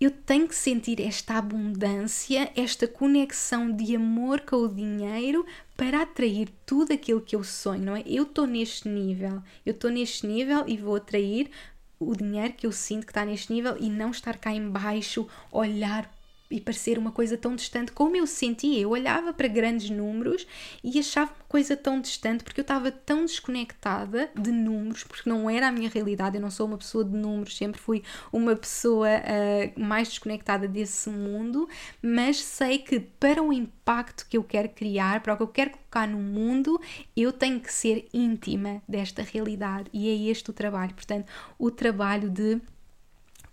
[0.00, 5.44] eu tenho que sentir esta abundância, esta conexão de amor com o dinheiro
[5.76, 8.04] para atrair tudo aquilo que eu sonho, não é?
[8.06, 11.50] Eu estou neste nível, eu estou neste nível e vou atrair
[11.98, 16.08] o dinheiro que eu sinto que está neste nível e não estar cá embaixo, olhar
[16.50, 18.80] e parecer uma coisa tão distante como eu sentia.
[18.80, 20.46] Eu olhava para grandes números
[20.82, 25.48] e achava uma coisa tão distante porque eu estava tão desconectada de números, porque não
[25.48, 26.36] era a minha realidade.
[26.36, 31.10] Eu não sou uma pessoa de números, sempre fui uma pessoa uh, mais desconectada desse
[31.10, 31.68] mundo,
[32.02, 35.70] mas sei que para o impacto que eu quero criar, para o que eu quero
[35.70, 36.80] colocar no mundo,
[37.16, 40.94] eu tenho que ser íntima desta realidade e é este o trabalho.
[40.94, 41.26] Portanto,
[41.58, 42.60] o trabalho de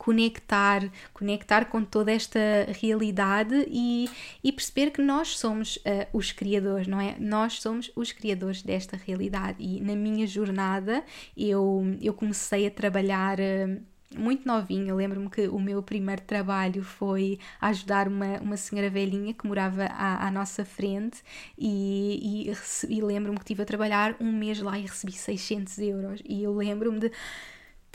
[0.05, 2.39] conectar, conectar com toda esta
[2.79, 4.07] realidade e,
[4.43, 7.15] e perceber que nós somos uh, os criadores, não é?
[7.19, 11.03] Nós somos os criadores desta realidade e na minha jornada
[11.35, 13.39] eu, eu comecei a trabalhar.
[13.39, 13.81] Uh,
[14.15, 19.45] muito novinha, lembro-me que o meu primeiro trabalho foi ajudar uma, uma senhora velhinha que
[19.45, 21.21] morava à, à nossa frente
[21.57, 22.47] e,
[22.87, 26.43] e, e lembro-me que estive a trabalhar um mês lá e recebi 600 euros e
[26.43, 27.11] eu lembro-me de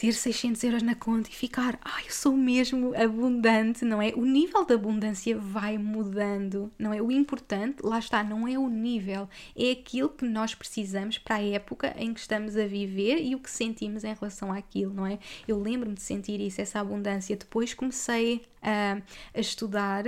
[0.01, 4.15] ter 600 euros na conta e ficar, ai, eu sou mesmo abundante, não é?
[4.17, 7.03] O nível de abundância vai mudando, não é?
[7.03, 11.43] O importante, lá está, não é o nível, é aquilo que nós precisamos para a
[11.43, 15.19] época em que estamos a viver e o que sentimos em relação àquilo, não é?
[15.47, 17.37] Eu lembro-me de sentir isso, essa abundância.
[17.37, 19.03] Depois comecei a,
[19.35, 20.05] a estudar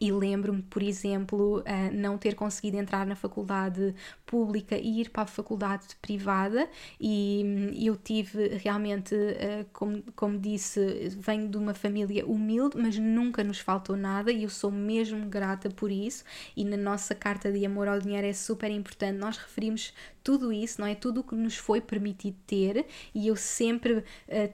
[0.00, 3.94] e lembro-me, por exemplo, uh, não ter conseguido entrar na faculdade
[4.24, 6.68] pública e ir para a faculdade privada,
[7.00, 12.98] e um, eu tive realmente, uh, como, como disse, venho de uma família humilde, mas
[12.98, 16.24] nunca nos faltou nada e eu sou mesmo grata por isso.
[16.56, 19.92] E na nossa carta de amor ao dinheiro é super importante, nós referimos
[20.26, 20.96] tudo isso, não é?
[20.96, 24.02] Tudo o que nos foi permitido ter e eu sempre uh,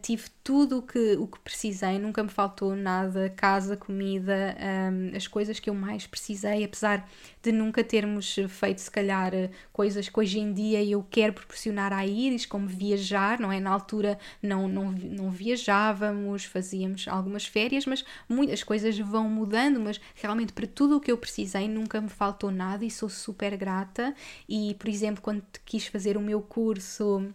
[0.02, 4.54] tive tudo o que, o que precisei, nunca me faltou nada, casa, comida,
[4.92, 7.08] um, as coisas que eu mais precisei, apesar
[7.40, 9.32] de nunca termos feito, se calhar,
[9.72, 13.58] coisas que hoje em dia eu quero proporcionar à Iris, como viajar, não é?
[13.58, 19.98] Na altura não, não, não viajávamos, fazíamos algumas férias, mas muitas coisas vão mudando, mas
[20.16, 24.14] realmente para tudo o que eu precisei nunca me faltou nada e sou super grata.
[24.46, 27.32] E, por exemplo, quando quis fazer o meu curso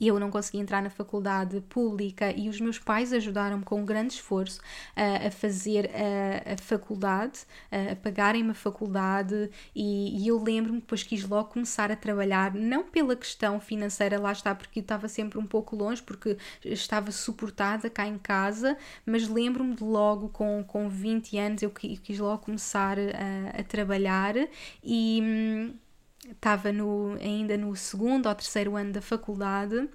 [0.00, 3.84] e eu não consegui entrar na faculdade pública e os meus pais ajudaram-me com um
[3.84, 4.60] grande esforço
[4.96, 10.80] uh, a fazer a, a faculdade, uh, a pagarem-me a faculdade e, e eu lembro-me
[10.80, 15.06] depois quis logo começar a trabalhar, não pela questão financeira, lá está, porque eu estava
[15.06, 20.64] sempre um pouco longe, porque estava suportada cá em casa, mas lembro-me de logo com,
[20.66, 24.34] com 20 anos eu quis logo começar a, a trabalhar
[24.82, 25.74] e hum,
[26.28, 29.88] estava no, ainda no segundo ou terceiro ano da faculdade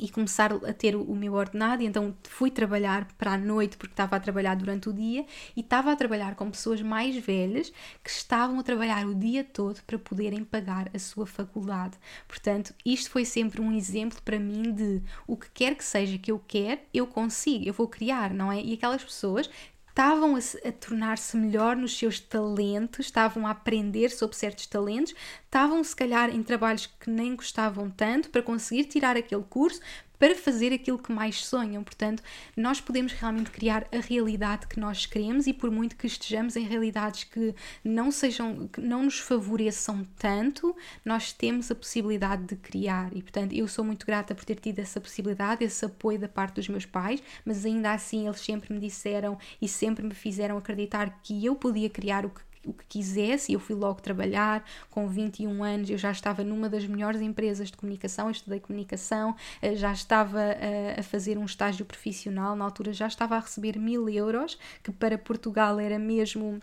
[0.00, 3.92] e começar a ter o meu ordenado, e então fui trabalhar para a noite porque
[3.92, 7.70] estava a trabalhar durante o dia e estava a trabalhar com pessoas mais velhas
[8.02, 11.98] que estavam a trabalhar o dia todo para poderem pagar a sua faculdade.
[12.26, 16.32] Portanto, isto foi sempre um exemplo para mim de o que quer que seja que
[16.32, 18.62] eu quero, eu consigo, eu vou criar, não é?
[18.62, 19.50] E aquelas pessoas
[19.90, 25.14] estavam a, a tornar-se melhor nos seus talentos, estavam a aprender sobre certos talentos,
[25.44, 29.80] estavam se calhar em trabalhos que nem gostavam tanto para conseguir tirar aquele curso,
[30.20, 31.82] para fazer aquilo que mais sonham.
[31.82, 32.22] Portanto,
[32.54, 36.64] nós podemos realmente criar a realidade que nós queremos e por muito que estejamos em
[36.64, 43.10] realidades que não sejam, que não nos favoreçam tanto, nós temos a possibilidade de criar.
[43.16, 46.56] E portanto, eu sou muito grata por ter tido essa possibilidade, esse apoio da parte
[46.56, 51.18] dos meus pais, mas ainda assim eles sempre me disseram e sempre me fizeram acreditar
[51.22, 54.64] que eu podia criar o que o que quisesse e eu fui logo trabalhar.
[54.90, 59.74] Com 21 anos eu já estava numa das melhores empresas de comunicação, estudei comunicação, eh,
[59.74, 64.08] já estava eh, a fazer um estágio profissional, na altura já estava a receber mil
[64.08, 66.60] euros, que para Portugal era mesmo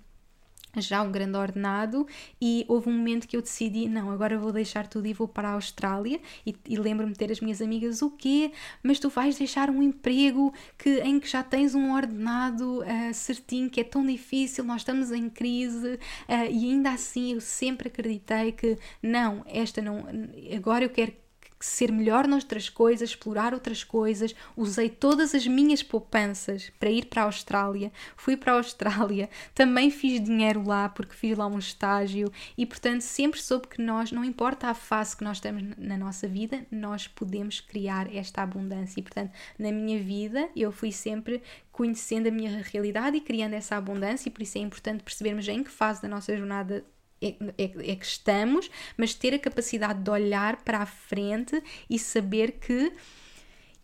[0.81, 2.07] já um grande ordenado
[2.41, 5.49] e houve um momento que eu decidi, não, agora vou deixar tudo e vou para
[5.49, 8.51] a Austrália e, e lembro-me de ter as minhas amigas, o quê?
[8.83, 13.69] Mas tu vais deixar um emprego que, em que já tens um ordenado uh, certinho,
[13.69, 18.51] que é tão difícil, nós estamos em crise uh, e ainda assim eu sempre acreditei
[18.51, 20.05] que não, esta não,
[20.55, 21.13] agora eu quero
[21.59, 24.35] ser melhor noutras coisas, explorar outras coisas.
[24.55, 27.91] Usei todas as minhas poupanças para ir para a Austrália.
[28.15, 33.01] Fui para a Austrália, também fiz dinheiro lá porque fiz lá um estágio e, portanto,
[33.01, 37.07] sempre soube que nós, não importa a fase que nós estamos na nossa vida, nós
[37.07, 38.99] podemos criar esta abundância.
[38.99, 41.41] E, portanto, na minha vida, eu fui sempre
[41.71, 45.63] conhecendo a minha realidade e criando essa abundância, e por isso é importante percebermos em
[45.63, 46.83] que fase da nossa jornada
[47.21, 51.97] é, é, é, que estamos, mas ter a capacidade de olhar para a frente e
[51.97, 52.93] saber que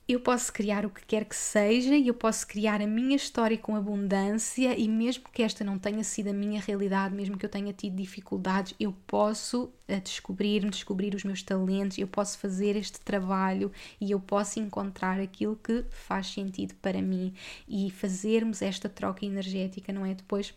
[0.05, 3.57] eu posso criar o que quer que seja e eu posso criar a minha história
[3.57, 7.49] com abundância e mesmo que esta não tenha sido a minha realidade, mesmo que eu
[7.49, 12.99] tenha tido dificuldades, eu posso eh, descobrir-me, descobrir os meus talentos, eu posso fazer este
[12.99, 17.33] trabalho e eu posso encontrar aquilo que faz sentido para mim
[17.65, 20.13] e fazermos esta troca energética, não é?
[20.13, 20.53] Depois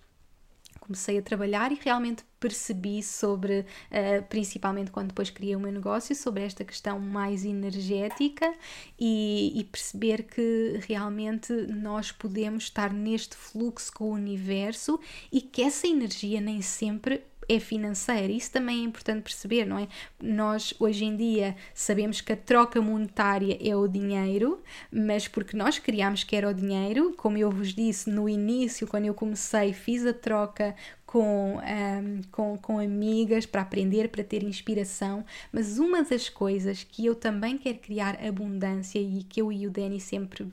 [0.86, 6.14] comecei a trabalhar e realmente percebi sobre, uh, principalmente quando depois criei o meu negócio,
[6.14, 8.52] sobre esta questão mais energética
[8.98, 15.00] e, e, perceber que realmente nós podemos estar neste fluxo com o universo
[15.32, 18.32] e que essa energia nem sempre é financeira.
[18.32, 19.88] Isso também é importante perceber, não é?
[20.20, 25.78] Nós hoje em dia sabemos que a troca monetária é o dinheiro, mas porque nós
[25.78, 30.04] criámos que era o dinheiro, como eu vos disse no início, quando eu comecei, fiz
[30.04, 30.74] a troca
[31.06, 37.06] com, um, com, com amigas para aprender, para ter inspiração, mas uma das coisas que
[37.06, 40.46] eu também quero criar abundância e que eu e o Danny sempre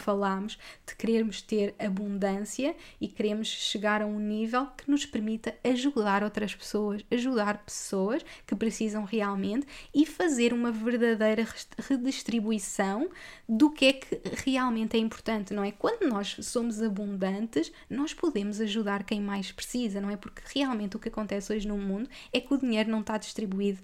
[0.00, 6.24] falámos de querermos ter abundância e queremos chegar a um nível que nos permita ajudar
[6.24, 11.46] outras pessoas, ajudar pessoas que precisam realmente e fazer uma verdadeira
[11.88, 13.08] redistribuição
[13.48, 15.72] do que é que realmente é importante, não é?
[15.72, 20.16] Quando nós somos abundantes, nós podemos ajudar quem mais precisa, não é?
[20.16, 23.80] Porque realmente o que acontece hoje no mundo é que o dinheiro não está distribuído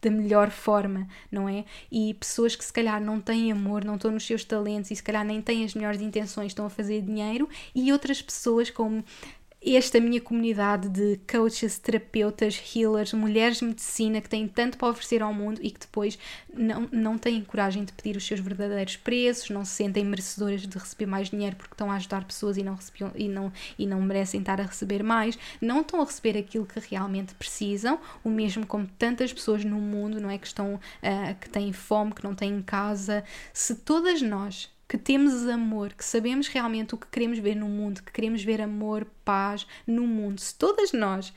[0.00, 1.64] da melhor forma, não é?
[1.90, 5.02] E pessoas que se calhar não têm amor, não estão nos seus talentos e se
[5.02, 9.04] calhar nem têm as melhores intenções, estão a fazer dinheiro, e outras pessoas como
[9.60, 15.20] esta minha comunidade de coaches, terapeutas, healers, mulheres de medicina que têm tanto para oferecer
[15.20, 16.18] ao mundo e que depois
[16.52, 20.78] não, não têm coragem de pedir os seus verdadeiros preços, não se sentem merecedoras de
[20.78, 24.00] receber mais dinheiro porque estão a ajudar pessoas e não, recebiam, e não, e não
[24.00, 28.64] merecem estar a receber mais, não estão a receber aquilo que realmente precisam, o mesmo
[28.64, 30.38] como tantas pessoas no mundo, não é?
[30.38, 33.24] Que estão, uh, que têm fome, que não têm casa.
[33.52, 38.02] Se todas nós que temos amor, que sabemos realmente o que queremos ver no mundo,
[38.02, 41.34] que queremos ver amor, paz no mundo, se todas nós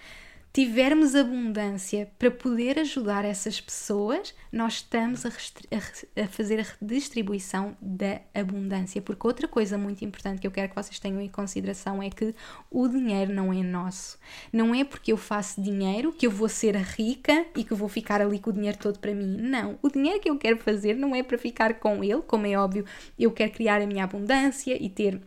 [0.54, 8.20] tivermos abundância para poder ajudar essas pessoas, nós estamos a, a, fazer a redistribuição da
[8.34, 9.02] abundância.
[9.02, 12.36] Porque outra coisa muito importante que eu quero que vocês tenham em consideração é que
[12.70, 14.20] o dinheiro não é nosso.
[14.52, 18.22] Não é porque eu faço dinheiro que eu vou ser rica e que vou ficar
[18.22, 19.38] ali com o dinheiro todo para mim.
[19.39, 19.80] Não.
[19.82, 22.86] O dinheiro que eu quero fazer não é para ficar com ele, como é óbvio,
[23.18, 25.22] eu quero criar a minha abundância e ter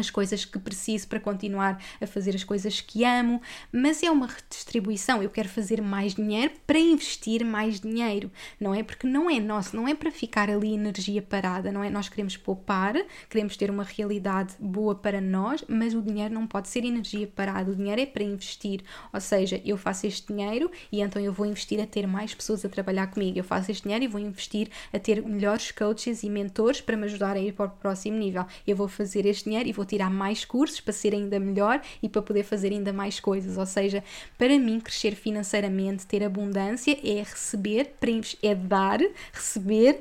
[0.00, 3.40] as coisas que preciso para continuar a fazer as coisas que amo,
[3.72, 5.22] mas é uma redistribuição.
[5.22, 8.30] Eu quero fazer mais dinheiro para investir mais dinheiro,
[8.60, 8.82] não é?
[8.82, 11.90] Porque não é nosso, não é para ficar ali energia parada, não é?
[11.90, 12.94] Nós queremos poupar,
[13.28, 17.70] queremos ter uma realidade boa para nós, mas o dinheiro não pode ser energia parada,
[17.70, 18.82] o dinheiro é para investir.
[19.12, 22.64] Ou seja, eu faço este dinheiro e então eu vou investir a ter mais pessoas
[22.64, 23.38] a trabalhar comigo.
[23.38, 27.04] Eu faço este dinheiro e vou investir a ter melhores coaches e mentores para me
[27.04, 28.46] ajudar a ir para o próximo nível.
[28.66, 32.08] Eu vou fazer este dinheiro e vou tirar mais cursos para ser ainda melhor e
[32.08, 33.56] para poder fazer ainda mais coisas.
[33.58, 34.04] Ou seja,
[34.36, 37.94] para mim, crescer financeiramente, ter abundância é receber,
[38.42, 39.00] é dar,
[39.32, 40.00] receber,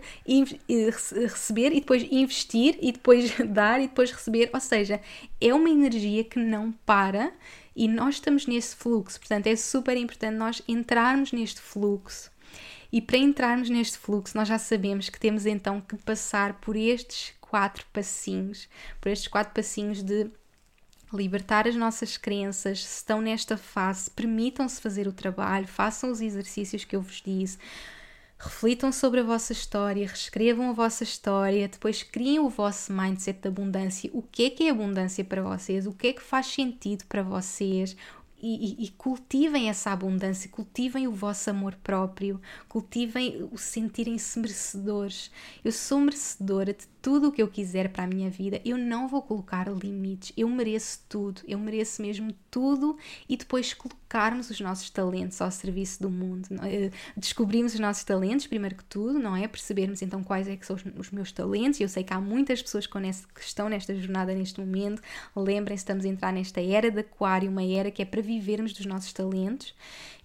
[1.30, 4.50] receber e depois investir e depois dar e depois receber.
[4.54, 5.00] Ou seja,
[5.40, 7.32] é uma energia que não para
[7.76, 9.20] e nós estamos nesse fluxo.
[9.20, 12.32] Portanto, é super importante nós entrarmos neste fluxo.
[12.92, 17.37] E para entrarmos neste fluxo, nós já sabemos que temos então que passar por estes
[17.50, 18.68] quatro passinhos,
[19.00, 20.30] por estes quatro passinhos de
[21.14, 26.84] libertar as nossas crenças, se estão nesta fase, permitam-se fazer o trabalho, façam os exercícios
[26.84, 27.58] que eu vos disse,
[28.38, 33.48] reflitam sobre a vossa história, reescrevam a vossa história, depois criem o vosso mindset de
[33.48, 34.10] abundância.
[34.14, 35.88] O que é que é abundância para vocês?
[35.88, 37.96] O que é que faz sentido para vocês?
[38.40, 45.32] E, e, cultivem essa abundância, cultivem o vosso amor próprio, cultivem o sentirem-se merecedores.
[45.66, 49.08] Eu sou merecedora de tudo o que eu quiser para a minha vida, eu não
[49.08, 52.96] vou colocar limites, eu mereço tudo, eu mereço mesmo tudo
[53.28, 53.74] e depois
[54.08, 56.48] colocarmos os nossos talentos ao serviço do mundo.
[56.64, 56.90] É?
[57.16, 59.48] Descobrimos os nossos talentos, primeiro que tudo, não é?
[59.48, 61.80] Percebermos então quais é que são os meus talentos.
[61.80, 62.98] Eu sei que há muitas pessoas que
[63.42, 65.02] estão nesta jornada neste momento.
[65.36, 68.86] Lembrem-se, estamos a entrar nesta era de aquário, uma era que é para vivermos dos
[68.86, 69.76] nossos talentos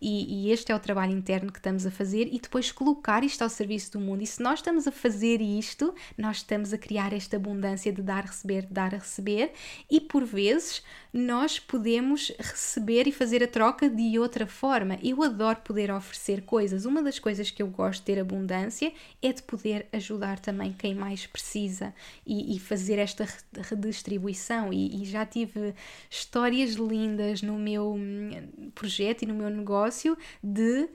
[0.01, 3.43] e, e, este é o trabalho interno que estamos a fazer e depois colocar isto
[3.43, 4.23] ao serviço do mundo.
[4.23, 8.25] E se nós estamos a fazer isto, nós estamos a criar esta abundância de dar,
[8.25, 9.53] receber, dar, a receber
[9.89, 10.83] e por vezes
[11.13, 14.99] nós podemos receber e fazer a troca de outra forma.
[15.03, 16.87] Eu adoro poder oferecer coisas.
[16.87, 18.91] Uma das coisas que eu gosto de ter abundância
[19.21, 21.95] é de poder ajudar também quem mais precisa
[22.27, 23.29] e, e fazer esta
[23.69, 24.73] redistribuição.
[24.73, 25.75] E, e já tive
[26.09, 30.89] histórias lindas no meu hum, projeto e no meu negócio de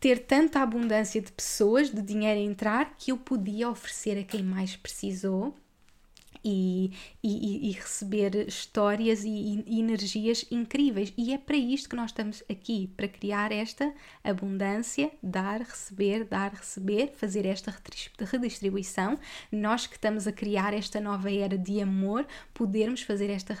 [0.00, 4.42] ter tanta abundância de pessoas, de dinheiro a entrar, que eu podia oferecer a quem
[4.42, 5.54] mais precisou
[6.44, 6.92] e,
[7.22, 11.12] e, e receber histórias e, e, energias incríveis.
[11.16, 13.92] E é para isto que nós estamos aqui para criar esta
[14.22, 17.74] abundância, dar, receber, dar, receber, fazer esta
[18.20, 19.18] redistribuição.
[19.50, 23.56] Nós que estamos a criar esta nova era de amor, podermos fazer esta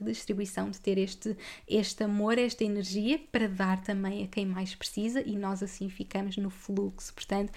[0.00, 1.36] redistribuição, de ter este,
[1.68, 6.36] este amor, esta energia para dar também a quem mais precisa e nós assim ficamos
[6.36, 7.12] no fluxo.
[7.12, 7.52] Portanto,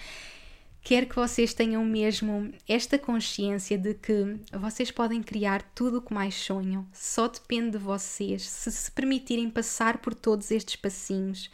[0.87, 6.13] Quero que vocês tenham mesmo esta consciência de que vocês podem criar tudo o que
[6.13, 11.51] mais sonham, só depende de vocês, se se permitirem passar por todos estes passinhos.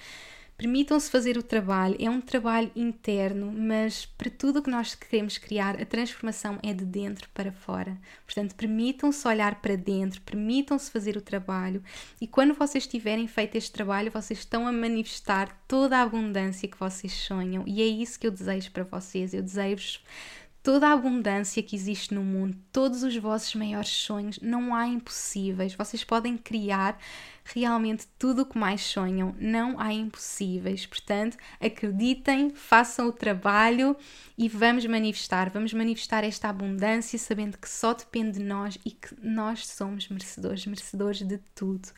[0.63, 5.37] Permitam-se fazer o trabalho, é um trabalho interno, mas para tudo o que nós queremos
[5.37, 7.97] criar, a transformação é de dentro para fora.
[8.25, 11.83] Portanto, permitam-se olhar para dentro, permitam-se fazer o trabalho
[12.21, 16.79] e quando vocês tiverem feito este trabalho, vocês estão a manifestar toda a abundância que
[16.79, 19.33] vocês sonham e é isso que eu desejo para vocês.
[19.33, 19.99] Eu desejo
[20.63, 25.75] toda a abundância que existe no mundo, todos os vossos maiores sonhos, não há impossíveis.
[25.75, 26.97] Vocês podem criar
[27.43, 30.85] realmente tudo o que mais sonham, não há impossíveis.
[30.85, 33.95] Portanto, acreditem, façam o trabalho
[34.37, 39.15] e vamos manifestar, vamos manifestar esta abundância sabendo que só depende de nós e que
[39.21, 41.89] nós somos merecedores, merecedores de tudo.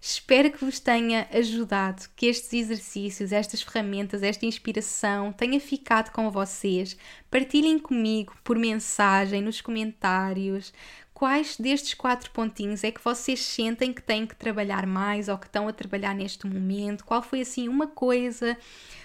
[0.00, 6.30] Espero que vos tenha ajudado, que estes exercícios, estas ferramentas, esta inspiração tenha ficado com
[6.30, 6.96] vocês.
[7.30, 10.72] Partilhem comigo por mensagem, nos comentários,
[11.16, 15.46] quais destes quatro pontinhos é que vocês sentem que têm que trabalhar mais ou que
[15.46, 17.06] estão a trabalhar neste momento?
[17.06, 18.54] Qual foi assim uma coisa,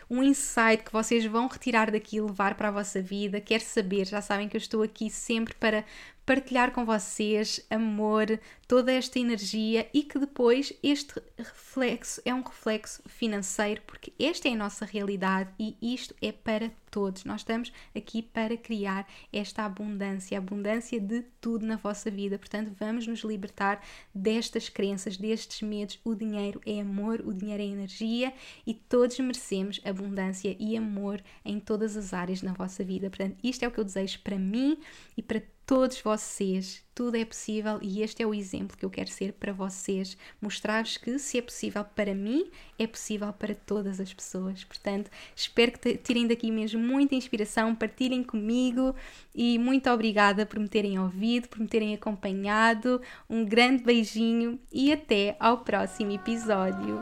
[0.10, 3.40] um insight que vocês vão retirar daqui e levar para a vossa vida?
[3.40, 5.86] Quero saber, já sabem que eu estou aqui sempre para
[6.32, 13.02] partilhar com vocês amor, toda esta energia e que depois este reflexo é um reflexo
[13.06, 17.26] financeiro, porque esta é a nossa realidade e isto é para todos.
[17.26, 22.40] Nós estamos aqui para criar esta abundância, abundância de tudo na vossa vida.
[22.40, 23.82] Portanto, vamos nos libertar
[24.16, 26.00] destas crenças, destes medos.
[26.02, 28.34] O dinheiro é amor, o dinheiro é energia
[28.66, 33.10] e todos merecemos abundância e amor em todas as áreas na vossa vida.
[33.10, 34.78] Portanto, isto é o que eu desejo para mim
[35.18, 35.42] e para
[35.72, 36.84] todos vocês.
[36.94, 40.18] Tudo é possível e este é o exemplo que eu quero ser para vocês.
[40.42, 44.66] Mostrar-vos que se é possível para mim, é possível para todas as pessoas.
[44.66, 48.94] Portanto, espero que tirem daqui mesmo muita inspiração, partilhem comigo
[49.34, 53.02] e muito obrigada por me terem ouvido, por me terem acompanhado.
[53.30, 57.02] Um grande beijinho e até ao próximo episódio.